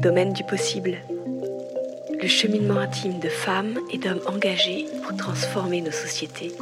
Domaine 0.00 0.32
du 0.32 0.44
possible. 0.44 0.98
Le 2.20 2.28
cheminement 2.28 2.80
intime 2.80 3.20
de 3.20 3.28
femmes 3.28 3.78
et 3.92 3.98
d'hommes 3.98 4.20
engagés 4.26 4.86
pour 5.02 5.16
transformer 5.16 5.80
nos 5.80 5.90
sociétés. 5.90 6.52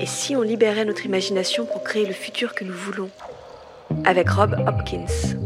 Et 0.00 0.06
si 0.06 0.36
on 0.36 0.42
libérait 0.42 0.84
notre 0.84 1.06
imagination 1.06 1.66
pour 1.66 1.82
créer 1.82 2.06
le 2.06 2.12
futur 2.12 2.54
que 2.54 2.64
nous 2.64 2.74
voulons? 2.74 3.10
Avec 4.04 4.28
Rob 4.28 4.56
Hopkins. 4.66 5.36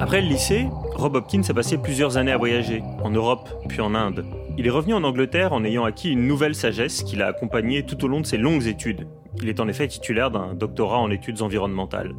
Après 0.00 0.20
le 0.20 0.28
lycée, 0.28 0.66
Rob 0.94 1.16
Hopkins 1.16 1.42
a 1.48 1.54
passé 1.54 1.78
plusieurs 1.78 2.16
années 2.16 2.32
à 2.32 2.38
voyager, 2.38 2.82
en 3.02 3.10
Europe 3.10 3.48
puis 3.68 3.80
en 3.80 3.94
Inde. 3.94 4.24
Il 4.58 4.66
est 4.66 4.70
revenu 4.70 4.94
en 4.94 5.04
Angleterre 5.04 5.52
en 5.52 5.64
ayant 5.64 5.84
acquis 5.84 6.10
une 6.10 6.26
nouvelle 6.26 6.54
sagesse 6.54 7.02
qui 7.02 7.16
l'a 7.16 7.28
accompagné 7.28 7.84
tout 7.84 8.04
au 8.04 8.08
long 8.08 8.20
de 8.20 8.26
ses 8.26 8.36
longues 8.36 8.66
études. 8.66 9.06
Il 9.42 9.48
est 9.48 9.60
en 9.60 9.68
effet 9.68 9.88
titulaire 9.88 10.30
d'un 10.30 10.54
doctorat 10.54 10.98
en 10.98 11.10
études 11.10 11.42
environnementales. 11.42 12.12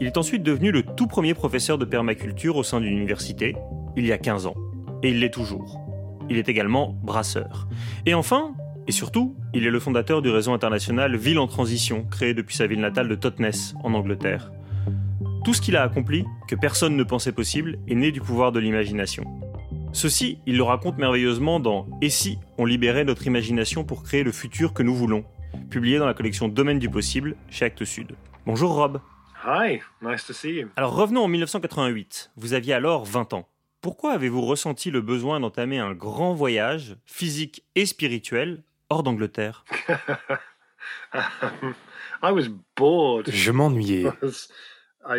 Il 0.00 0.08
est 0.08 0.16
ensuite 0.16 0.42
devenu 0.42 0.72
le 0.72 0.82
tout 0.82 1.06
premier 1.06 1.34
professeur 1.34 1.78
de 1.78 1.84
permaculture 1.84 2.56
au 2.56 2.64
sein 2.64 2.80
d'une 2.80 2.92
université, 2.92 3.54
il 3.96 4.04
y 4.06 4.12
a 4.12 4.18
15 4.18 4.46
ans. 4.46 4.56
Et 5.02 5.10
il 5.10 5.20
l'est 5.20 5.32
toujours. 5.32 5.80
Il 6.28 6.36
est 6.36 6.48
également 6.48 6.96
brasseur. 7.02 7.68
Et 8.04 8.14
enfin, 8.14 8.54
et 8.88 8.92
surtout, 8.92 9.36
il 9.52 9.66
est 9.66 9.70
le 9.70 9.78
fondateur 9.78 10.20
du 10.20 10.30
réseau 10.30 10.52
international 10.52 11.16
Ville 11.16 11.38
en 11.38 11.46
Transition, 11.46 12.04
créé 12.10 12.34
depuis 12.34 12.56
sa 12.56 12.66
ville 12.66 12.80
natale 12.80 13.08
de 13.08 13.14
Totnes, 13.14 13.50
en 13.84 13.94
Angleterre. 13.94 14.50
Tout 15.44 15.54
ce 15.54 15.60
qu'il 15.60 15.76
a 15.76 15.82
accompli, 15.82 16.24
que 16.48 16.56
personne 16.56 16.96
ne 16.96 17.04
pensait 17.04 17.32
possible, 17.32 17.78
est 17.86 17.94
né 17.94 18.10
du 18.10 18.20
pouvoir 18.20 18.50
de 18.50 18.58
l'imagination. 18.58 19.24
Ceci, 19.92 20.38
il 20.44 20.56
le 20.56 20.64
raconte 20.64 20.98
merveilleusement 20.98 21.60
dans 21.60 21.86
Et 22.02 22.10
si 22.10 22.38
on 22.58 22.64
libérait 22.64 23.04
notre 23.04 23.28
imagination 23.28 23.84
pour 23.84 24.02
créer 24.02 24.24
le 24.24 24.32
futur 24.32 24.72
que 24.72 24.82
nous 24.82 24.94
voulons, 24.94 25.24
publié 25.70 25.98
dans 25.98 26.06
la 26.06 26.14
collection 26.14 26.48
Domaine 26.48 26.80
du 26.80 26.90
possible 26.90 27.36
chez 27.48 27.66
Actes 27.66 27.84
Sud. 27.84 28.16
Bonjour 28.44 28.74
Rob. 28.74 29.00
Hi, 29.46 29.82
nice 30.00 30.26
to 30.26 30.32
see 30.32 30.60
you. 30.60 30.70
Alors 30.74 30.94
revenons 30.94 31.24
en 31.24 31.28
1988. 31.28 32.30
Vous 32.36 32.54
aviez 32.54 32.72
alors 32.72 33.04
20 33.04 33.34
ans. 33.34 33.46
Pourquoi 33.82 34.12
avez-vous 34.12 34.40
ressenti 34.40 34.90
le 34.90 35.02
besoin 35.02 35.38
d'entamer 35.38 35.78
un 35.78 35.92
grand 35.92 36.32
voyage, 36.32 36.96
physique 37.04 37.62
et 37.74 37.84
spirituel, 37.84 38.62
hors 38.88 39.02
d'Angleterre? 39.02 39.66
I 41.12 42.32
was 42.32 42.44
bored. 42.74 43.30
Je 43.30 43.50
m'ennuyais. 43.50 44.06
Je 45.06 45.18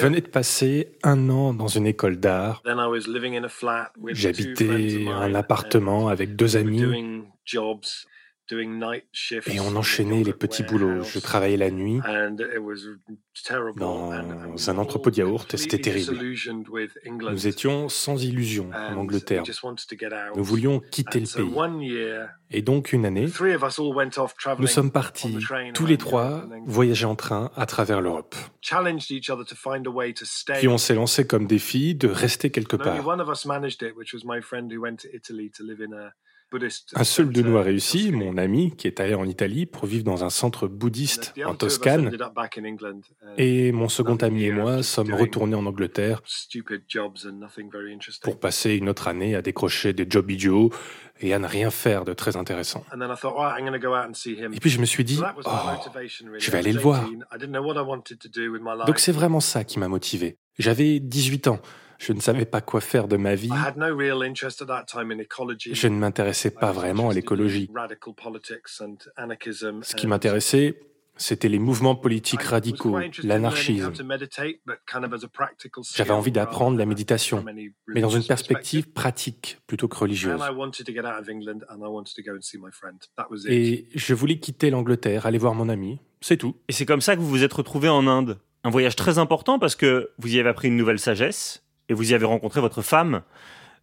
venais 0.00 0.20
de 0.20 0.26
passer 0.26 0.98
un 1.04 1.30
an 1.30 1.54
dans 1.54 1.68
une 1.68 1.86
école 1.86 2.16
d'art. 2.16 2.60
Then 2.64 2.80
I 2.80 2.88
was 2.88 3.06
living 3.06 3.36
in 3.36 3.44
a 3.44 3.48
flat 3.48 3.92
with 3.96 4.16
two 4.16 4.22
friends 4.22 4.30
of 4.30 4.36
J'habitais 4.56 5.08
un 5.08 5.32
appartement 5.36 6.08
avec 6.08 6.34
deux 6.34 6.56
amis 6.56 6.82
et 8.52 9.60
on 9.60 9.76
enchaînait 9.76 10.22
les 10.22 10.32
petits 10.32 10.62
boulots. 10.62 11.02
Je 11.02 11.18
travaillais 11.18 11.56
la 11.56 11.70
nuit 11.70 12.00
and 12.06 12.36
it 12.38 12.58
was 12.60 12.76
terrible. 13.44 13.78
dans 13.78 14.12
un 14.12 14.78
entrepôt 14.78 15.10
de 15.10 15.16
yaourt 15.16 15.52
et 15.52 15.56
c'était 15.56 15.78
terrible. 15.78 16.18
Nous 17.30 17.46
étions 17.46 17.88
sans 17.88 18.22
illusion 18.22 18.70
en 18.72 18.96
Angleterre. 18.96 19.42
Nous 20.36 20.44
voulions 20.44 20.80
quitter 20.90 21.20
le 21.20 21.26
pays. 21.26 22.02
Et 22.50 22.62
donc 22.62 22.92
une 22.92 23.04
année, 23.04 23.26
the 23.26 23.32
three 23.32 23.54
of 23.56 23.62
us 23.64 23.80
all 23.80 23.92
went 23.92 24.18
off 24.18 24.36
traveling 24.36 24.62
nous 24.62 24.68
sommes 24.68 24.92
partis 24.92 25.36
tous 25.74 25.84
les 25.84 25.96
trois 25.96 26.46
voyager 26.64 27.04
en 27.04 27.16
train 27.16 27.50
à 27.56 27.66
travers 27.66 28.00
l'Europe. 28.00 28.36
challenged 28.60 29.10
each 29.10 29.30
other 29.30 29.44
to 29.44 29.56
find 29.56 29.84
a 29.86 29.90
way 29.90 30.12
to 30.12 30.24
stay. 30.24 30.54
Puis 30.54 30.68
on 30.68 30.78
s'est 30.78 30.94
lancé 30.94 31.26
comme 31.26 31.46
défi 31.46 31.96
de 31.96 32.08
rester 32.08 32.50
quelque 32.50 32.76
part. 32.76 32.96
Un 36.94 37.04
seul 37.04 37.30
de 37.30 37.42
nous 37.42 37.56
a 37.56 37.62
réussi, 37.62 38.12
mon 38.12 38.36
ami, 38.36 38.74
qui 38.76 38.86
est 38.86 39.00
allé 39.00 39.14
en 39.14 39.26
Italie 39.26 39.66
pour 39.66 39.86
vivre 39.86 40.04
dans 40.04 40.24
un 40.24 40.30
centre 40.30 40.68
bouddhiste 40.68 41.34
en 41.44 41.54
Toscane. 41.54 42.16
Et 43.36 43.72
mon 43.72 43.88
second 43.88 44.16
ami 44.16 44.44
et 44.44 44.52
moi 44.52 44.82
sommes 44.82 45.14
retournés 45.14 45.54
en 45.54 45.66
Angleterre 45.66 46.22
Stupid 46.24 46.82
jobs 46.88 47.26
and 47.26 47.32
nothing 47.32 47.70
very 47.70 47.92
interesting. 47.92 48.22
pour 48.22 48.38
passer 48.38 48.74
une 48.74 48.88
autre 48.88 49.08
année 49.08 49.34
à 49.34 49.42
décrocher 49.42 49.92
des 49.92 50.06
jobs 50.08 50.30
idiots 50.30 50.70
et 51.20 51.32
à 51.32 51.38
ne 51.38 51.46
rien 51.46 51.70
faire 51.70 52.04
de 52.04 52.12
très 52.12 52.36
intéressant. 52.36 52.84
And 52.92 52.98
then 52.98 53.10
I 53.10 53.16
thought, 53.20 53.34
right, 53.36 53.58
I'm 53.58 53.66
going 53.66 53.78
to 53.78 53.84
go 53.84 53.94
out 53.94 54.08
and 54.08 54.14
see 54.14 54.34
him. 54.34 54.52
Et 54.52 54.60
puis 54.60 54.70
je 54.70 54.80
me 54.80 54.86
suis 54.86 55.04
dit, 55.04 55.18
oh, 55.20 55.50
motivation, 55.66 56.26
really. 56.26 56.40
je 56.40 56.50
vais 56.50 56.58
I 56.58 56.60
aller 56.60 56.72
le 56.72 56.80
voir. 56.80 57.04
18. 57.04 57.22
I 57.32 57.38
didn't 57.38 57.52
know 57.52 57.62
what 57.62 57.74
I 57.74 57.86
wanted 57.86 58.18
to 58.18 58.28
do 58.28 58.50
with 58.50 58.62
my 58.62 58.72
life. 58.76 58.86
donc 58.86 58.98
c'est 58.98 59.12
vraiment 59.12 59.40
ça 59.40 59.64
qui 59.64 59.78
m'a 59.78 59.88
motivé. 59.88 60.38
J'avais 60.58 61.00
18 61.00 61.48
ans, 61.48 61.60
je 61.98 62.12
ne 62.12 62.20
savais 62.20 62.44
pas 62.44 62.60
quoi 62.60 62.80
faire 62.80 63.08
de 63.08 63.16
ma 63.16 63.34
vie, 63.34 63.48
I 63.48 63.66
had 63.66 63.76
no 63.76 63.96
real 63.96 64.22
interest 64.22 64.62
at 64.62 64.66
that 64.66 64.84
time 64.84 65.10
in 65.10 65.18
ecology. 65.18 65.74
je 65.74 65.88
ne 65.88 65.96
m'intéressais 65.96 66.50
pas 66.50 66.72
vraiment 66.72 67.10
à 67.10 67.14
l'écologie. 67.14 67.70
Radical 67.74 68.14
politics 68.14 68.80
and 68.80 68.96
anarchism. 69.16 69.82
Ce 69.82 69.94
qui 69.94 70.06
m'intéressait, 70.06 70.78
c'était 71.16 71.48
les 71.48 71.58
mouvements 71.58 71.96
politiques 71.96 72.42
radicaux, 72.42 72.98
l'anarchisme. 73.22 73.92
J'avais 75.94 76.10
envie 76.10 76.32
d'apprendre 76.32 76.78
la 76.78 76.86
méditation, 76.86 77.44
mais 77.88 78.00
dans 78.00 78.10
une 78.10 78.24
perspective 78.24 78.90
pratique 78.90 79.58
plutôt 79.66 79.88
que 79.88 79.96
religieuse. 79.96 80.40
And 80.40 80.52
I 80.52 80.54
wanted 80.54 80.84
to 80.84 80.92
get 80.92 81.00
out 81.00 81.20
of 81.20 81.28
England 81.28 81.60
and 81.68 81.78
I 81.78 81.88
wanted 81.88 82.14
to 82.14 82.22
go 82.22 82.36
and 82.36 82.42
see 82.42 82.58
my 82.58 82.70
friend. 82.70 82.98
That 83.16 83.28
was 83.30 83.44
it. 83.44 83.50
Et 83.50 83.86
je 83.94 84.14
voulais 84.14 84.38
quitter 84.38 84.70
l'Angleterre, 84.70 85.26
aller 85.26 85.38
voir 85.38 85.54
mon 85.54 85.68
ami, 85.68 85.98
c'est 86.20 86.36
tout. 86.36 86.56
Et 86.68 86.72
c'est 86.72 86.86
comme 86.86 87.00
ça 87.00 87.16
que 87.16 87.20
vous 87.20 87.28
vous 87.28 87.42
êtes 87.42 87.52
retrouvé 87.52 87.88
en 87.88 88.06
Inde. 88.06 88.38
Un 88.64 88.70
voyage 88.70 88.96
très 88.96 89.18
important 89.18 89.58
parce 89.58 89.76
que 89.76 90.10
vous 90.18 90.34
y 90.34 90.40
avez 90.40 90.48
appris 90.48 90.68
une 90.68 90.76
nouvelle 90.76 90.98
sagesse 90.98 91.62
et 91.88 91.94
vous 91.94 92.10
y 92.12 92.14
avez 92.14 92.26
rencontré 92.26 92.60
votre 92.60 92.82
femme, 92.82 93.22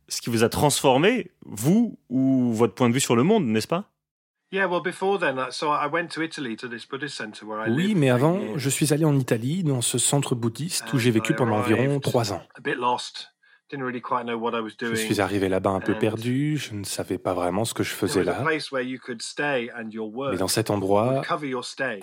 ce 0.09 0.21
qui 0.21 0.29
vous 0.29 0.43
a 0.43 0.49
transformé, 0.49 1.31
vous 1.45 1.97
ou 2.09 2.53
votre 2.53 2.73
point 2.73 2.89
de 2.89 2.93
vue 2.93 2.99
sur 2.99 3.15
le 3.15 3.23
monde, 3.23 3.45
n'est-ce 3.45 3.67
pas? 3.67 3.89
Yeah, 4.51 4.67
well, 4.67 4.81
before 4.83 5.17
then, 5.19 5.39
uh, 5.39 5.49
so 5.51 5.71
I 5.71 5.87
went 5.91 6.09
to 6.09 6.21
Italy 6.21 6.55
to 6.57 6.67
this 6.67 6.85
Buddhist 6.87 7.15
center 7.17 7.43
where 7.45 7.67
I 7.67 7.71
Oui, 7.71 7.95
mais 7.95 8.11
avant, 8.11 8.39
je 8.55 8.69
suis 8.69 8.93
allé 8.93 9.03
en 9.03 9.17
Italie, 9.17 9.63
dans 9.63 9.81
ce 9.81 9.97
centre 9.97 10.35
bouddhiste 10.35 10.93
où 10.93 10.99
j'ai 10.99 11.09
vécu 11.09 11.33
I 11.33 11.35
pendant 11.35 11.57
environ 11.57 11.99
trois 11.99 12.31
ans. 12.33 12.43
A 12.55 12.61
bit 12.61 12.75
lost. 12.75 13.29
Didn't 13.71 13.85
really 13.85 14.01
quite 14.01 14.25
know 14.25 14.37
what 14.37 14.51
I 14.51 14.61
was 14.61 14.71
Je 14.79 14.85
doing. 14.85 14.95
suis 14.95 15.19
arrivé 15.21 15.49
là-bas 15.49 15.71
un 15.71 15.79
peu 15.79 15.97
perdu, 15.97 16.57
je 16.57 16.75
ne 16.75 16.83
savais 16.83 17.17
pas 17.17 17.33
vraiment 17.33 17.65
ce 17.65 17.73
que 17.73 17.81
je 17.81 17.89
faisais 17.89 18.23
là, 18.23 18.33
place 18.43 18.71
where 18.71 18.83
you 18.85 18.99
could 19.03 19.23
stay 19.23 19.71
and 19.75 19.89
your 19.89 20.13
work 20.13 20.33
mais 20.33 20.37
dans 20.37 20.47
cet 20.47 20.69
endroit, 20.69 21.23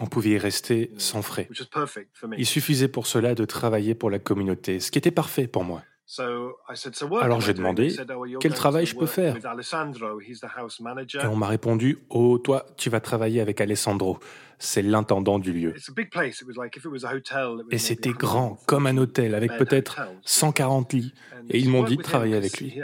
on 0.01 0.07
pouvait 0.07 0.31
y 0.31 0.39
rester 0.39 0.91
sans 0.97 1.23
frais. 1.23 1.47
which 1.51 1.61
was 1.61 1.67
perfect 1.73 2.09
for 2.15 2.29
me. 2.29 2.35
Il 2.39 2.47
suffisait 2.47 2.89
pour 2.89 3.07
cela 3.07 3.37
de 3.37 3.45
travailler 3.45 3.95
pour 3.95 4.11
la 4.11 4.19
communauté, 4.19 4.81
ce 4.81 4.91
qui 4.91 4.99
était 4.99 5.13
parfait 5.13 5.47
pour 5.47 5.63
moi. 5.63 5.83
So 6.13 6.57
I 6.69 6.75
said, 6.75 6.97
so 6.97 7.07
what 7.07 7.23
Alors 7.23 7.41
j'ai 7.41 7.55
demandé, 7.55 7.95
oh, 8.17 8.39
quel 8.41 8.53
travail 8.53 8.85
je 8.85 8.97
peux 8.97 9.07
faire. 9.07 9.37
Et 9.37 11.27
on 11.27 11.37
m'a 11.37 11.47
répondu, 11.47 11.99
oh 12.09 12.37
toi, 12.39 12.67
tu 12.77 12.91
vas 12.91 12.99
travailler 12.99 13.41
avec 13.41 13.61
Alessandro, 13.61 14.19
c'est 14.59 14.83
l'intendant 14.83 15.39
du 15.39 15.53
lieu. 15.53 15.73
It's 15.77 15.89
a 15.89 15.93
big 15.93 16.11
place. 16.11 16.41
It 16.41 16.49
was 16.49 16.61
like 16.61 16.77
if 16.77 16.85
it 16.85 16.91
was 16.91 17.05
a 17.05 17.15
hotel. 17.15 17.61
it 17.61 17.67
was 17.67 17.71
Et 17.71 17.79
c'était 17.79 18.11
140 18.11 18.19
grand, 18.19 18.59
comme 18.67 18.89
un 18.89 18.97
hôtel, 18.99 19.37
avec 19.37 19.57
peut-être 19.57 20.01
hotel. 20.01 20.19
140 20.25 20.93
lits. 20.95 21.15
Et 21.49 21.61
ils 21.61 21.71
m'ont 21.71 21.85
dit 21.85 21.97
de 21.97 22.03
travailler 22.03 22.35
avec 22.35 22.59
lui. 22.59 22.81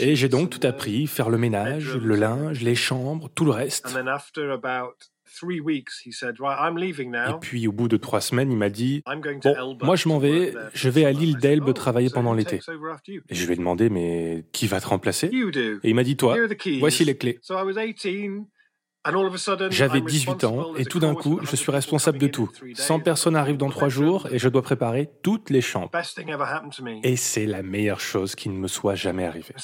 Et 0.00 0.16
j'ai 0.16 0.28
donc 0.28 0.50
tout 0.50 0.66
appris, 0.66 1.06
faire 1.06 1.30
le 1.30 1.38
ménage, 1.38 1.96
le 1.96 2.16
linge, 2.16 2.62
les 2.62 2.74
chambres, 2.74 3.30
tout 3.32 3.44
le 3.44 3.52
reste. 3.52 3.86
And 5.32 5.40
then 5.40 5.40
after 5.40 5.40
about 5.40 5.40
three 5.40 5.60
weeks, 5.60 6.00
he 6.04 6.12
said, 6.12 6.36
"Right, 6.38 6.58
I'm 6.58 6.76
leaving 6.76 7.08
Et 7.08 7.30
now. 7.30 7.38
puis 7.38 7.66
au 7.66 7.72
bout 7.72 7.88
de 7.88 7.96
trois 7.96 8.20
semaines, 8.20 8.50
il 8.50 8.56
m'a 8.58 8.70
dit, 8.70 9.02
I'm 9.06 9.20
going 9.20 9.40
to 9.40 9.50
bon, 9.54 9.86
moi 9.86 9.96
je 9.96 10.08
m'en 10.08 10.18
vais, 10.18 10.52
je 10.74 10.88
vais 10.88 11.04
à 11.04 11.12
summer." 11.12 11.26
l'île 11.26 11.36
d'Elbe 11.38 11.64
"Oh, 11.68 11.72
travailler 11.72 12.10
pendant 12.10 12.34
l'été. 12.34 12.58
takes 12.58 12.68
over 12.68 12.92
after 12.92 13.12
you?" 13.12 13.22
Et 13.28 13.34
je 13.34 13.46
lui 13.46 13.54
ai 13.54 13.56
demandé, 13.56 13.88
mais 13.88 14.44
qui 14.52 14.66
va 14.66 14.80
te 14.80 14.86
remplacer. 14.86 15.30
Et 15.32 15.88
il 15.88 15.94
m'a 15.94 16.04
dit, 16.04 16.16
toi, 16.16 16.36
voici 16.80 17.04
les 17.04 17.16
clés. 17.16 17.40
So 19.04 19.12
I 19.12 19.14
was 19.14 19.14
18, 19.14 19.14
and 19.14 19.16
all 19.16 19.26
of 19.26 19.34
a 19.34 19.38
sudden, 19.38 19.70
J'avais 19.70 19.98
I'm 19.98 20.06
18 20.06 20.44
ans 20.44 20.74
et 20.76 20.84
tout 20.84 21.00
d'un 21.00 21.14
coup, 21.14 21.40
je 21.42 21.56
suis 21.56 21.56
100 21.56 21.62
people 21.64 21.74
responsable 21.74 22.18
de 22.18 22.26
tout. 22.28 22.48
in 22.52 22.58
three 22.58 22.76
100 22.76 22.98
days. 22.98 23.04
personnes 23.04 23.36
arrivent 23.36 23.56
dans 23.56 23.70
trois 23.70 23.88
jours 23.88 24.28
et 24.30 24.38
je 24.38 24.48
dois 24.48 24.62
préparer 24.62 25.10
toutes 25.22 25.50
les 25.50 25.60
chambres. 25.60 25.90
Et 27.02 27.16
c'est 27.16 27.46
la 27.46 27.62
meilleure 27.62 28.00
chose 28.00 28.34
qui 28.34 28.48
ne 28.48 28.54
me 28.54 28.68
soit 28.68 28.94
jamais 28.94 29.24
arrivée. 29.24 29.54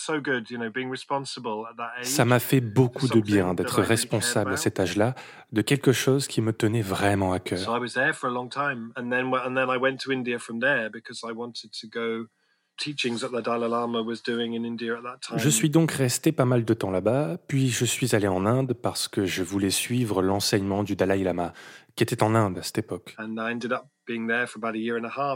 Ça 2.02 2.24
m'a 2.24 2.38
fait 2.38 2.60
beaucoup 2.60 3.08
de 3.08 3.20
bien 3.20 3.54
d'être 3.54 3.80
responsable 3.82 4.52
à 4.52 4.56
cet 4.56 4.80
âge-là 4.80 5.14
de 5.52 5.62
quelque 5.62 5.92
chose 5.92 6.26
qui 6.26 6.42
me 6.42 6.52
tenait 6.52 6.82
vraiment 6.82 7.32
à 7.32 7.38
cœur. 7.38 7.58
Je 15.36 15.48
suis 15.48 15.68
donc 15.68 15.92
resté 15.92 16.32
pas 16.32 16.44
mal 16.44 16.64
de 16.64 16.74
temps 16.74 16.90
là-bas, 16.90 17.38
puis 17.48 17.68
je 17.68 17.84
suis 17.84 18.14
allé 18.14 18.28
en 18.28 18.46
Inde 18.46 18.72
parce 18.72 19.08
que 19.08 19.26
je 19.26 19.42
voulais 19.42 19.70
suivre 19.70 20.22
l'enseignement 20.22 20.84
du 20.84 20.96
Dalai 20.96 21.22
Lama, 21.24 21.52
qui 21.96 22.04
était 22.04 22.22
en 22.22 22.34
Inde 22.34 22.58
à 22.58 22.62
cette 22.62 22.78
époque. 22.78 23.14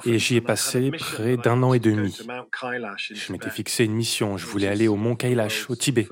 Et 0.04 0.18
j'y 0.18 0.36
ai 0.36 0.40
passé 0.40 0.90
près 0.90 1.36
d'un 1.36 1.62
an 1.62 1.74
et 1.74 1.78
demi. 1.78 2.16
Je 2.16 3.32
m'étais 3.32 3.50
fixé 3.50 3.84
une 3.84 3.94
mission, 3.94 4.36
je 4.36 4.46
voulais 4.46 4.66
is 4.66 4.70
aller 4.70 4.88
au 4.88 4.96
mont 4.96 5.16
Kailash, 5.16 5.68
au 5.70 5.76
Tibet, 5.76 6.08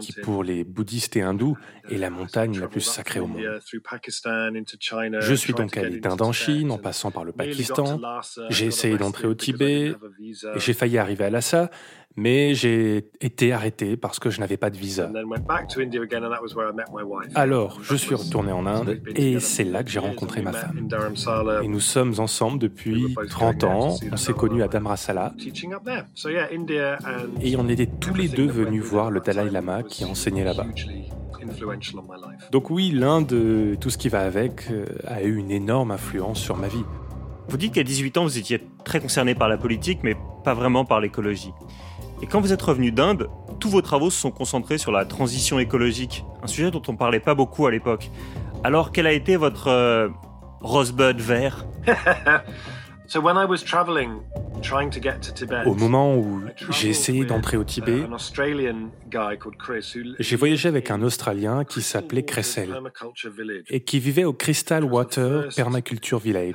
qui 0.00 0.12
pour 0.22 0.44
les 0.44 0.64
bouddhistes 0.64 1.16
et 1.16 1.22
hindous 1.22 1.56
est 1.90 1.96
la 1.96 2.08
uh, 2.08 2.10
montagne 2.10 2.58
la 2.58 2.68
plus 2.68 2.80
sacrée 2.80 3.20
au 3.20 3.26
monde. 3.26 3.60
Je 5.20 5.34
suis 5.34 5.52
donc 5.52 5.76
allé 5.76 6.00
d'Inde 6.00 6.22
en 6.22 6.32
Chine 6.32 6.70
en 6.70 6.78
passant 6.78 7.10
par 7.10 7.24
le 7.24 7.32
Pakistan. 7.32 8.00
J'ai 8.50 8.66
essayé 8.66 8.96
d'entrer 8.96 9.26
au 9.26 9.34
Tibet 9.34 9.94
et 10.20 10.60
j'ai 10.60 10.72
failli 10.72 10.98
arriver 10.98 11.24
à 11.24 11.30
Lhasa, 11.30 11.70
Mais 12.16 12.54
j'ai 12.54 13.08
été 13.20 13.52
arrêté 13.52 13.96
parce 13.96 14.18
que 14.18 14.28
je 14.28 14.38
n'avais 14.40 14.58
pas 14.58 14.68
de 14.70 14.76
visa. 14.76 15.06
and 15.06 15.14
then 15.14 15.24
went 15.26 15.46
back 15.46 15.66
to 15.68 15.80
India 15.80 16.02
again, 16.02 16.22
and 16.22 16.30
that 16.30 16.42
was 16.42 16.54
where 16.54 16.68
I 16.70 16.74
met 16.74 16.84
my 16.92 17.02
wife. 17.02 17.30
Alors, 17.34 17.78
je 17.82 17.96
suis 17.96 18.14
retourné 18.14 18.52
en 18.52 18.66
Inde 18.66 19.00
et 19.16 19.40
c'est 19.40 19.64
là 19.64 19.82
que 19.82 19.90
j'ai 19.90 19.98
rencontré 19.98 20.42
ma 20.42 20.52
femme. 20.52 20.76
In 20.78 20.86
Dharamsala, 20.88 21.62
Et 21.62 21.68
nous 21.68 21.80
sommes 21.80 22.14
ensemble 22.18 22.58
depuis 22.58 23.14
30 23.30 23.64
ans. 23.64 23.96
On 24.12 24.16
s'est 24.16 24.34
connus 24.34 24.62
à 24.62 24.68
Dhamrasala 24.68 25.32
teaching 25.38 25.72
up 25.72 25.84
there. 25.84 26.04
So 26.14 26.28
yeah, 26.28 26.48
India 26.52 26.98
and 27.04 27.40
et 27.40 27.56
on 27.56 27.68
était 27.68 27.86
tous 27.86 28.14
les 28.14 28.28
deux 28.28 28.46
venus 28.46 28.82
voir 28.82 29.10
le 29.10 29.20
Dalai 29.20 29.48
Lama 29.50 29.82
qui 29.82 30.04
enseignait 30.04 30.44
là-bas. 30.44 30.66
Donc 32.50 32.70
oui, 32.70 32.90
l'Inde, 32.90 33.32
euh, 33.32 33.76
tout 33.76 33.90
ce 33.90 33.98
qui 33.98 34.08
va 34.08 34.20
avec, 34.20 34.70
euh, 34.70 34.84
a 35.06 35.22
eu 35.22 35.36
une 35.36 35.50
énorme 35.50 35.90
influence 35.90 36.38
sur 36.38 36.56
ma 36.56 36.68
vie. 36.68 36.84
Vous 37.48 37.56
dites 37.56 37.74
qu'à 37.74 37.82
18 37.82 38.18
ans, 38.18 38.22
vous 38.24 38.38
étiez 38.38 38.60
très 38.84 39.00
concerné 39.00 39.34
par 39.34 39.48
la 39.48 39.56
politique, 39.56 40.00
mais 40.02 40.14
pas 40.44 40.54
vraiment 40.54 40.84
par 40.84 41.00
l'écologie. 41.00 41.52
Et 42.22 42.26
quand 42.26 42.40
vous 42.40 42.52
êtes 42.52 42.62
revenu 42.62 42.92
d'Inde, 42.92 43.28
tous 43.58 43.68
vos 43.68 43.82
travaux 43.82 44.08
se 44.08 44.20
sont 44.20 44.30
concentrés 44.30 44.78
sur 44.78 44.92
la 44.92 45.04
transition 45.04 45.58
écologique, 45.58 46.24
un 46.42 46.46
sujet 46.46 46.70
dont 46.70 46.82
on 46.86 46.96
parlait 46.96 47.20
pas 47.20 47.34
beaucoup 47.34 47.66
à 47.66 47.70
l'époque. 47.70 48.10
Alors, 48.62 48.92
quel 48.92 49.08
a 49.08 49.12
été 49.12 49.36
votre 49.36 49.68
euh, 49.68 50.08
rosebud 50.60 51.20
vert? 51.20 51.66
So 53.08 53.20
when 53.20 53.36
I 53.36 53.44
was 53.44 53.58
traveling, 53.58 54.22
Au 55.66 55.74
moment 55.74 56.16
où 56.16 56.42
j'ai 56.70 56.88
essayé 56.88 57.24
d'entrer 57.24 57.56
au 57.56 57.62
uh, 57.62 57.66
Tibet, 57.66 58.02
who 58.02 58.18
j'ai 60.18 60.36
voyagé 60.36 60.68
avec 60.68 60.90
un 60.90 61.02
Australien 61.02 61.64
qui 61.64 61.82
s'appelait 61.82 62.24
Cressel 62.24 62.70
et 63.68 63.80
qui 63.80 63.98
vivait 63.98 64.24
au 64.24 64.32
Crystal 64.32 64.84
Water 64.84 65.48
Permaculture 65.54 66.18
Village, 66.18 66.54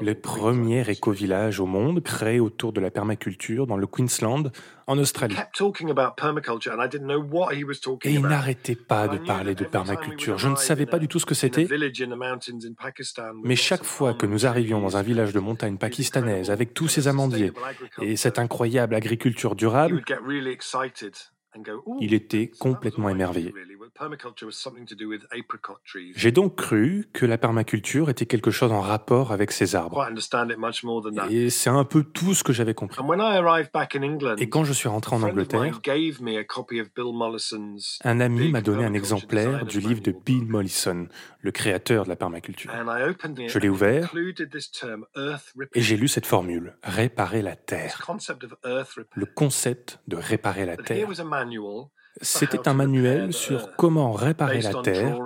le 0.00 0.14
premier 0.14 0.90
éco-village 0.90 1.60
au 1.60 1.66
monde 1.66 2.02
créé 2.02 2.40
autour 2.40 2.72
de 2.72 2.80
la 2.80 2.90
permaculture 2.90 3.66
dans 3.66 3.76
le 3.76 3.86
Queensland, 3.86 4.50
en 4.88 4.98
Australie. 4.98 5.34
Et 8.04 8.10
il 8.12 8.20
n'arrêtait 8.22 8.76
pas 8.76 9.08
de 9.08 9.18
parler 9.18 9.54
de 9.54 9.64
permaculture. 9.64 10.38
Je 10.38 10.48
ne 10.48 10.56
savais 10.56 10.86
pas 10.86 10.98
du 10.98 11.08
tout 11.08 11.18
ce 11.18 11.26
que 11.26 11.34
c'était, 11.34 11.66
mais 13.44 13.56
chaque 13.56 13.84
fois 13.84 14.14
que 14.14 14.26
nous 14.26 14.46
arrivions 14.46 14.80
dans 14.80 14.96
un 14.96 15.02
village 15.02 15.32
de 15.32 15.40
montagne 15.40 15.76
pakistanaise 15.76 16.05
avec 16.48 16.74
tous 16.74 16.88
ces 16.88 17.08
amandiers 17.08 17.52
et 18.00 18.16
cette 18.16 18.38
incroyable 18.38 18.94
agriculture 18.94 19.54
durable, 19.54 20.02
il 22.00 22.14
était 22.14 22.50
complètement 22.58 23.08
émerveillé. 23.08 23.52
J'ai 26.14 26.32
donc 26.32 26.56
cru 26.56 27.08
que 27.12 27.26
la 27.26 27.38
permaculture 27.38 28.10
était 28.10 28.26
quelque 28.26 28.50
chose 28.50 28.72
en 28.72 28.80
rapport 28.80 29.32
avec 29.32 29.52
ces 29.52 29.74
arbres. 29.74 30.06
Et 31.30 31.50
c'est 31.50 31.70
un 31.70 31.84
peu 31.84 32.02
tout 32.04 32.34
ce 32.34 32.44
que 32.44 32.52
j'avais 32.52 32.74
compris. 32.74 32.98
Et 34.38 34.48
quand 34.48 34.64
je 34.64 34.72
suis 34.72 34.88
rentré 34.88 35.16
en 35.16 35.22
Angleterre, 35.22 35.80
un 38.04 38.20
ami 38.20 38.50
m'a 38.50 38.60
donné 38.60 38.84
un 38.84 38.94
exemplaire 38.94 39.64
du 39.66 39.80
livre 39.80 40.00
de 40.02 40.12
Bill 40.12 40.46
Mollison, 40.46 41.08
le 41.40 41.52
créateur 41.52 42.04
de 42.04 42.08
la 42.08 42.16
permaculture. 42.16 42.70
Je 43.48 43.58
l'ai 43.58 43.68
ouvert 43.68 44.12
et 45.74 45.80
j'ai 45.82 45.96
lu 45.96 46.08
cette 46.08 46.26
formule, 46.26 46.76
réparer 46.82 47.42
la 47.42 47.56
terre. 47.56 48.06
Le 49.14 49.26
concept 49.26 50.00
de 50.08 50.16
réparer 50.16 50.66
la 50.66 50.76
terre. 50.76 51.06
C'était 52.20 52.68
un 52.68 52.74
manuel 52.74 53.32
sur 53.32 53.76
comment 53.76 54.12
réparer 54.12 54.60
la 54.60 54.74
terre 54.82 55.18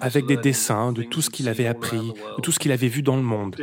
avec 0.00 0.26
des 0.26 0.36
dessins 0.36 0.92
de 0.92 1.02
tout 1.02 1.22
ce 1.22 1.30
qu'il 1.30 1.48
avait 1.48 1.66
appris, 1.66 2.12
de 2.36 2.40
tout 2.42 2.52
ce 2.52 2.58
qu'il 2.58 2.72
avait 2.72 2.88
vu 2.88 3.02
dans 3.02 3.16
le 3.16 3.22
monde, 3.22 3.56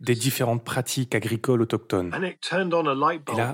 des 0.00 0.14
différentes 0.14 0.64
pratiques 0.64 1.14
agricoles 1.14 1.62
autochtones. 1.62 2.12
Et 2.14 3.36
là, 3.36 3.52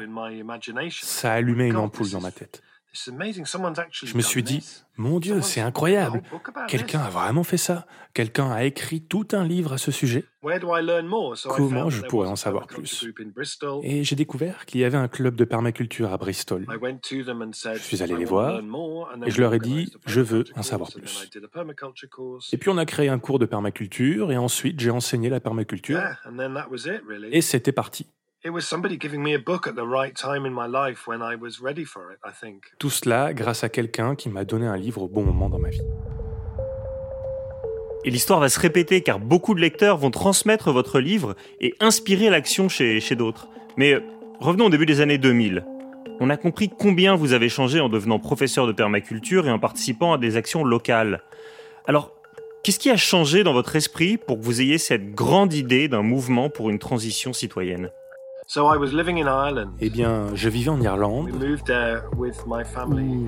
ça 1.03 1.33
a 1.33 1.35
allumé 1.35 1.67
une 1.67 1.77
ampoule 1.77 2.11
dans 2.11 2.21
ma 2.21 2.31
tête. 2.31 2.63
Je 2.93 4.17
me 4.17 4.23
suis 4.23 4.43
dit, 4.43 4.67
mon 4.97 5.21
Dieu, 5.21 5.43
c'est 5.43 5.61
incroyable. 5.61 6.23
Quelqu'un 6.67 7.01
a 7.01 7.11
vraiment 7.11 7.45
fait 7.45 7.57
ça? 7.57 7.87
Quelqu'un 8.15 8.51
a 8.51 8.65
écrit 8.65 9.01
tout 9.01 9.29
un 9.33 9.45
livre 9.45 9.73
à 9.73 9.79
ce 9.79 9.93
sujet? 9.93 10.25
Comment 10.43 11.91
je 11.91 12.03
pourrais 12.03 12.29
en 12.29 12.35
savoir 12.37 12.67
plus? 12.67 13.07
Et 13.83 14.03
j'ai 14.03 14.17
découvert 14.17 14.67
qu'il 14.67 14.81
y 14.81 14.85
avait 14.85 14.99
un 14.99 15.07
club 15.07 15.37
de 15.37 15.45
permaculture 15.45 16.13
à 16.13 16.17
Bristol. 16.17 16.67
Je 16.69 17.79
suis 17.79 18.03
allé 18.03 18.17
les 18.17 18.25
voir 18.25 18.61
et 19.25 19.31
je 19.31 19.41
leur 19.41 19.55
ai 19.55 19.61
dit, 19.61 19.93
je 20.07 20.21
veux 20.21 20.45
en 20.57 20.63
savoir 20.63 20.91
plus. 20.91 21.31
Et 22.53 22.59
puis 22.59 22.71
on 22.71 22.79
a 22.79 22.87
créé 22.87 23.09
un 23.09 23.19
cours 23.19 23.39
de 23.39 23.47
permaculture 23.47 24.33
et 24.33 24.37
ensuite 24.37 24.81
j'ai 24.81 24.91
enseigné 24.91 25.29
la 25.29 25.41
permaculture 25.41 26.01
et 27.31 27.41
c'était 27.41 27.73
parti. 27.73 28.07
Tout 32.79 32.89
cela 32.89 33.35
grâce 33.35 33.65
à 33.65 33.69
quelqu'un 33.69 34.15
qui 34.15 34.31
m'a 34.31 34.47
donné 34.47 34.67
un 34.67 34.79
livre 34.79 35.03
au 35.03 35.09
bon 35.09 35.23
moment 35.23 35.51
dans 35.51 35.59
ma 35.59 35.69
vie. 35.69 35.83
Et 38.07 38.11
l'histoire 38.11 38.41
va 38.41 38.49
se 38.49 38.59
répéter 38.59 39.03
car 39.03 39.19
beaucoup 39.19 39.55
de 39.55 39.61
lecteurs 39.61 39.99
vont 39.99 40.11
transmettre 40.11 40.73
votre 40.73 41.01
livre 41.01 41.37
et 41.61 41.75
inspirer 41.81 42.31
l'action 42.31 42.71
chez, 42.71 42.99
chez 42.99 43.15
d'autres. 43.15 43.51
Mais 43.77 43.93
euh, 43.93 44.01
revenons 44.39 44.67
au 44.67 44.71
début 44.71 44.87
des 44.87 45.03
années 45.03 45.19
2000. 45.19 45.67
On 46.19 46.31
a 46.31 46.39
compris 46.39 46.71
combien 46.71 47.17
vous 47.17 47.35
avez 47.35 47.51
changé 47.51 47.79
en 47.79 47.91
devenant 47.91 48.19
professeur 48.19 48.67
de 48.67 48.73
permaculture 48.73 49.47
et 49.47 49.51
en 49.51 49.59
participant 49.59 50.15
à 50.15 50.19
des 50.19 50.37
actions 50.37 50.65
locales. 50.65 51.23
Alors, 51.87 52.15
qu'est-ce 52.65 52.79
qui 52.79 52.89
a 52.89 52.97
changé 52.97 53.45
dans 53.45 53.53
votre 53.53 53.77
esprit 53.77 54.17
pour 54.17 54.39
que 54.39 54.45
vous 54.45 54.63
ayez 54.63 54.79
cette 54.79 55.13
grande 55.15 55.53
idée 55.53 55.89
d'un 55.89 56.03
mouvement 56.03 56.49
pour 56.49 56.71
une 56.71 56.79
transition 56.79 57.35
citoyenne? 57.35 57.91
Eh 59.79 59.91
bien, 59.91 60.35
je 60.35 60.49
vivais 60.49 60.71
en 60.71 60.81
Irlande 60.81 61.31
où 61.31 61.39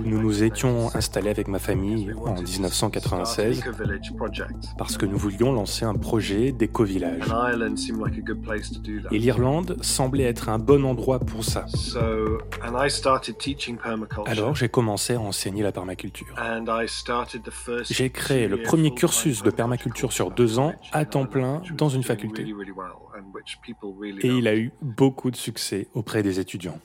nous 0.05 0.21
nous 0.21 0.43
étions 0.43 0.93
installés 0.97 1.31
avec 1.31 1.47
ma 1.47 1.61
famille 1.61 2.13
en 2.27 2.43
1996 2.43 3.63
parce 4.77 4.97
que 4.97 5.07
nous 5.07 5.17
voulions 5.17 5.53
lancer 5.53 5.85
un 5.85 5.95
projet 5.95 6.51
d'éco-village. 6.51 7.23
Et 9.13 9.19
l'Irlande 9.21 9.77
semblait 9.81 10.25
être 10.25 10.49
un 10.49 10.59
bon 10.59 10.85
endroit 10.85 11.21
pour 11.21 11.45
ça. 11.45 11.67
Alors 14.27 14.57
j'ai 14.57 14.69
commencé 14.69 15.15
à 15.15 15.21
enseigner 15.21 15.63
la 15.63 15.71
permaculture. 15.71 16.35
J'ai 17.93 18.11
créé 18.11 18.49
le 18.49 18.61
premier 18.61 18.93
cursus 18.93 19.45
de 19.45 19.51
permaculture 19.51 20.13
sur 20.13 20.33
deux 20.33 20.59
ans 20.59 20.75
à 20.91 21.05
temps 21.05 21.27
plein 21.27 21.63
dans 21.77 21.91
une 21.91 22.03
faculté. 22.03 22.53
Et 24.23 24.29
il 24.29 24.49
a 24.49 24.57
eu 24.57 24.73
beaucoup 24.81 25.31
de 25.31 25.37
succès 25.37 25.89
auprès 25.95 26.23
des 26.23 26.41
étudiants. 26.41 26.81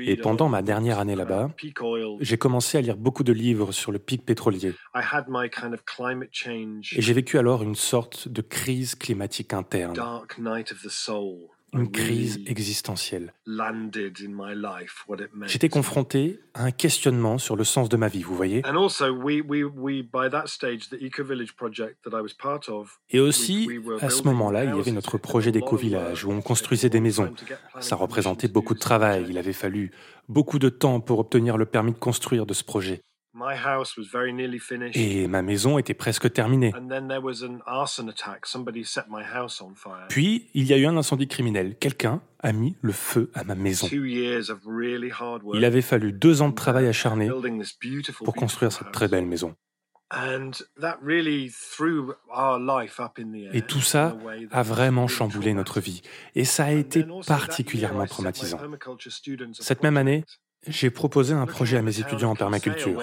Et 0.00 0.16
pendant 0.16 0.48
ma 0.48 0.62
dernière 0.62 0.98
année 0.98 1.14
là-bas, 1.14 1.50
j'ai 2.20 2.38
commencé 2.38 2.78
à 2.78 2.80
lire 2.80 2.96
beaucoup 2.96 3.22
de 3.22 3.32
livres 3.32 3.70
sur 3.72 3.92
le 3.92 3.98
pic 4.00 4.24
pétrolier. 4.24 4.74
Et 6.92 7.02
j'ai 7.02 7.12
vécu 7.12 7.38
alors 7.38 7.62
une 7.62 7.76
sorte 7.76 8.28
de 8.28 8.42
crise 8.42 8.94
climatique 8.96 9.52
interne, 9.52 9.94
une 11.72 11.90
crise 11.90 12.40
existentielle. 12.46 13.32
J'étais 15.46 15.68
confronté 15.68 16.40
à 16.54 16.64
un 16.64 16.70
questionnement 16.70 17.38
sur 17.38 17.56
le 17.56 17.64
sens 17.64 17.88
de 17.88 17.96
ma 17.96 18.08
vie, 18.08 18.22
vous 18.22 18.36
voyez 18.36 18.62
Et 23.10 23.20
aussi, 23.20 23.68
à 24.00 24.10
ce 24.10 24.22
moment-là, 24.22 24.64
il 24.64 24.74
y 24.74 24.78
avait 24.78 24.92
notre 24.92 25.18
projet 25.18 25.52
d'éco-village 25.52 26.24
où 26.24 26.32
on 26.32 26.40
construisait 26.40 26.90
des 26.90 27.00
maisons. 27.00 27.32
Ça 27.80 27.96
représentait 27.96 28.48
beaucoup 28.48 28.74
de 28.74 28.78
travail. 28.78 29.26
Il 29.28 29.38
avait 29.38 29.52
fallu 29.52 29.90
beaucoup 30.28 30.58
de 30.58 30.68
temps 30.68 31.00
pour 31.00 31.18
obtenir 31.18 31.56
le 31.56 31.66
permis 31.66 31.92
de 31.92 31.98
construire 31.98 32.46
de 32.46 32.54
ce 32.54 32.64
projet. 32.64 33.02
Et 34.94 35.28
ma 35.28 35.42
maison 35.42 35.78
était 35.78 35.94
presque 35.94 36.32
terminée. 36.32 36.72
Puis, 40.08 40.50
il 40.54 40.66
y 40.66 40.72
a 40.72 40.76
eu 40.78 40.86
un 40.86 40.96
incendie 40.96 41.28
criminel. 41.28 41.76
Quelqu'un 41.78 42.22
a 42.40 42.52
mis 42.52 42.76
le 42.80 42.92
feu 42.92 43.30
à 43.34 43.44
ma 43.44 43.54
maison. 43.54 43.88
Il 43.92 45.64
avait 45.64 45.82
fallu 45.82 46.12
deux 46.12 46.42
ans 46.42 46.48
de 46.48 46.54
travail 46.54 46.86
acharné 46.86 47.30
pour 48.24 48.34
construire 48.34 48.72
cette 48.72 48.92
très 48.92 49.08
belle 49.08 49.26
maison. 49.26 49.54
Et 53.52 53.62
tout 53.62 53.80
ça 53.80 54.16
a 54.52 54.62
vraiment 54.62 55.08
chamboulé 55.08 55.52
notre 55.52 55.80
vie. 55.80 56.02
Et 56.36 56.44
ça 56.44 56.66
a 56.66 56.70
été 56.70 57.04
particulièrement 57.26 58.06
traumatisant. 58.06 58.60
Cette 59.54 59.82
même 59.82 59.96
année, 59.96 60.24
j'ai 60.66 60.90
proposé 60.90 61.34
un 61.34 61.46
projet 61.46 61.76
à 61.76 61.82
mes 61.82 62.00
étudiants 62.00 62.30
en 62.30 62.36
permaculture. 62.36 63.02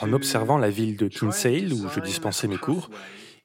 En 0.00 0.12
observant 0.12 0.58
la 0.58 0.70
ville 0.70 0.96
de 0.96 1.08
Kinsale, 1.08 1.72
où 1.72 1.88
je 1.88 2.00
dispensais 2.00 2.48
mes 2.48 2.58
cours, 2.58 2.88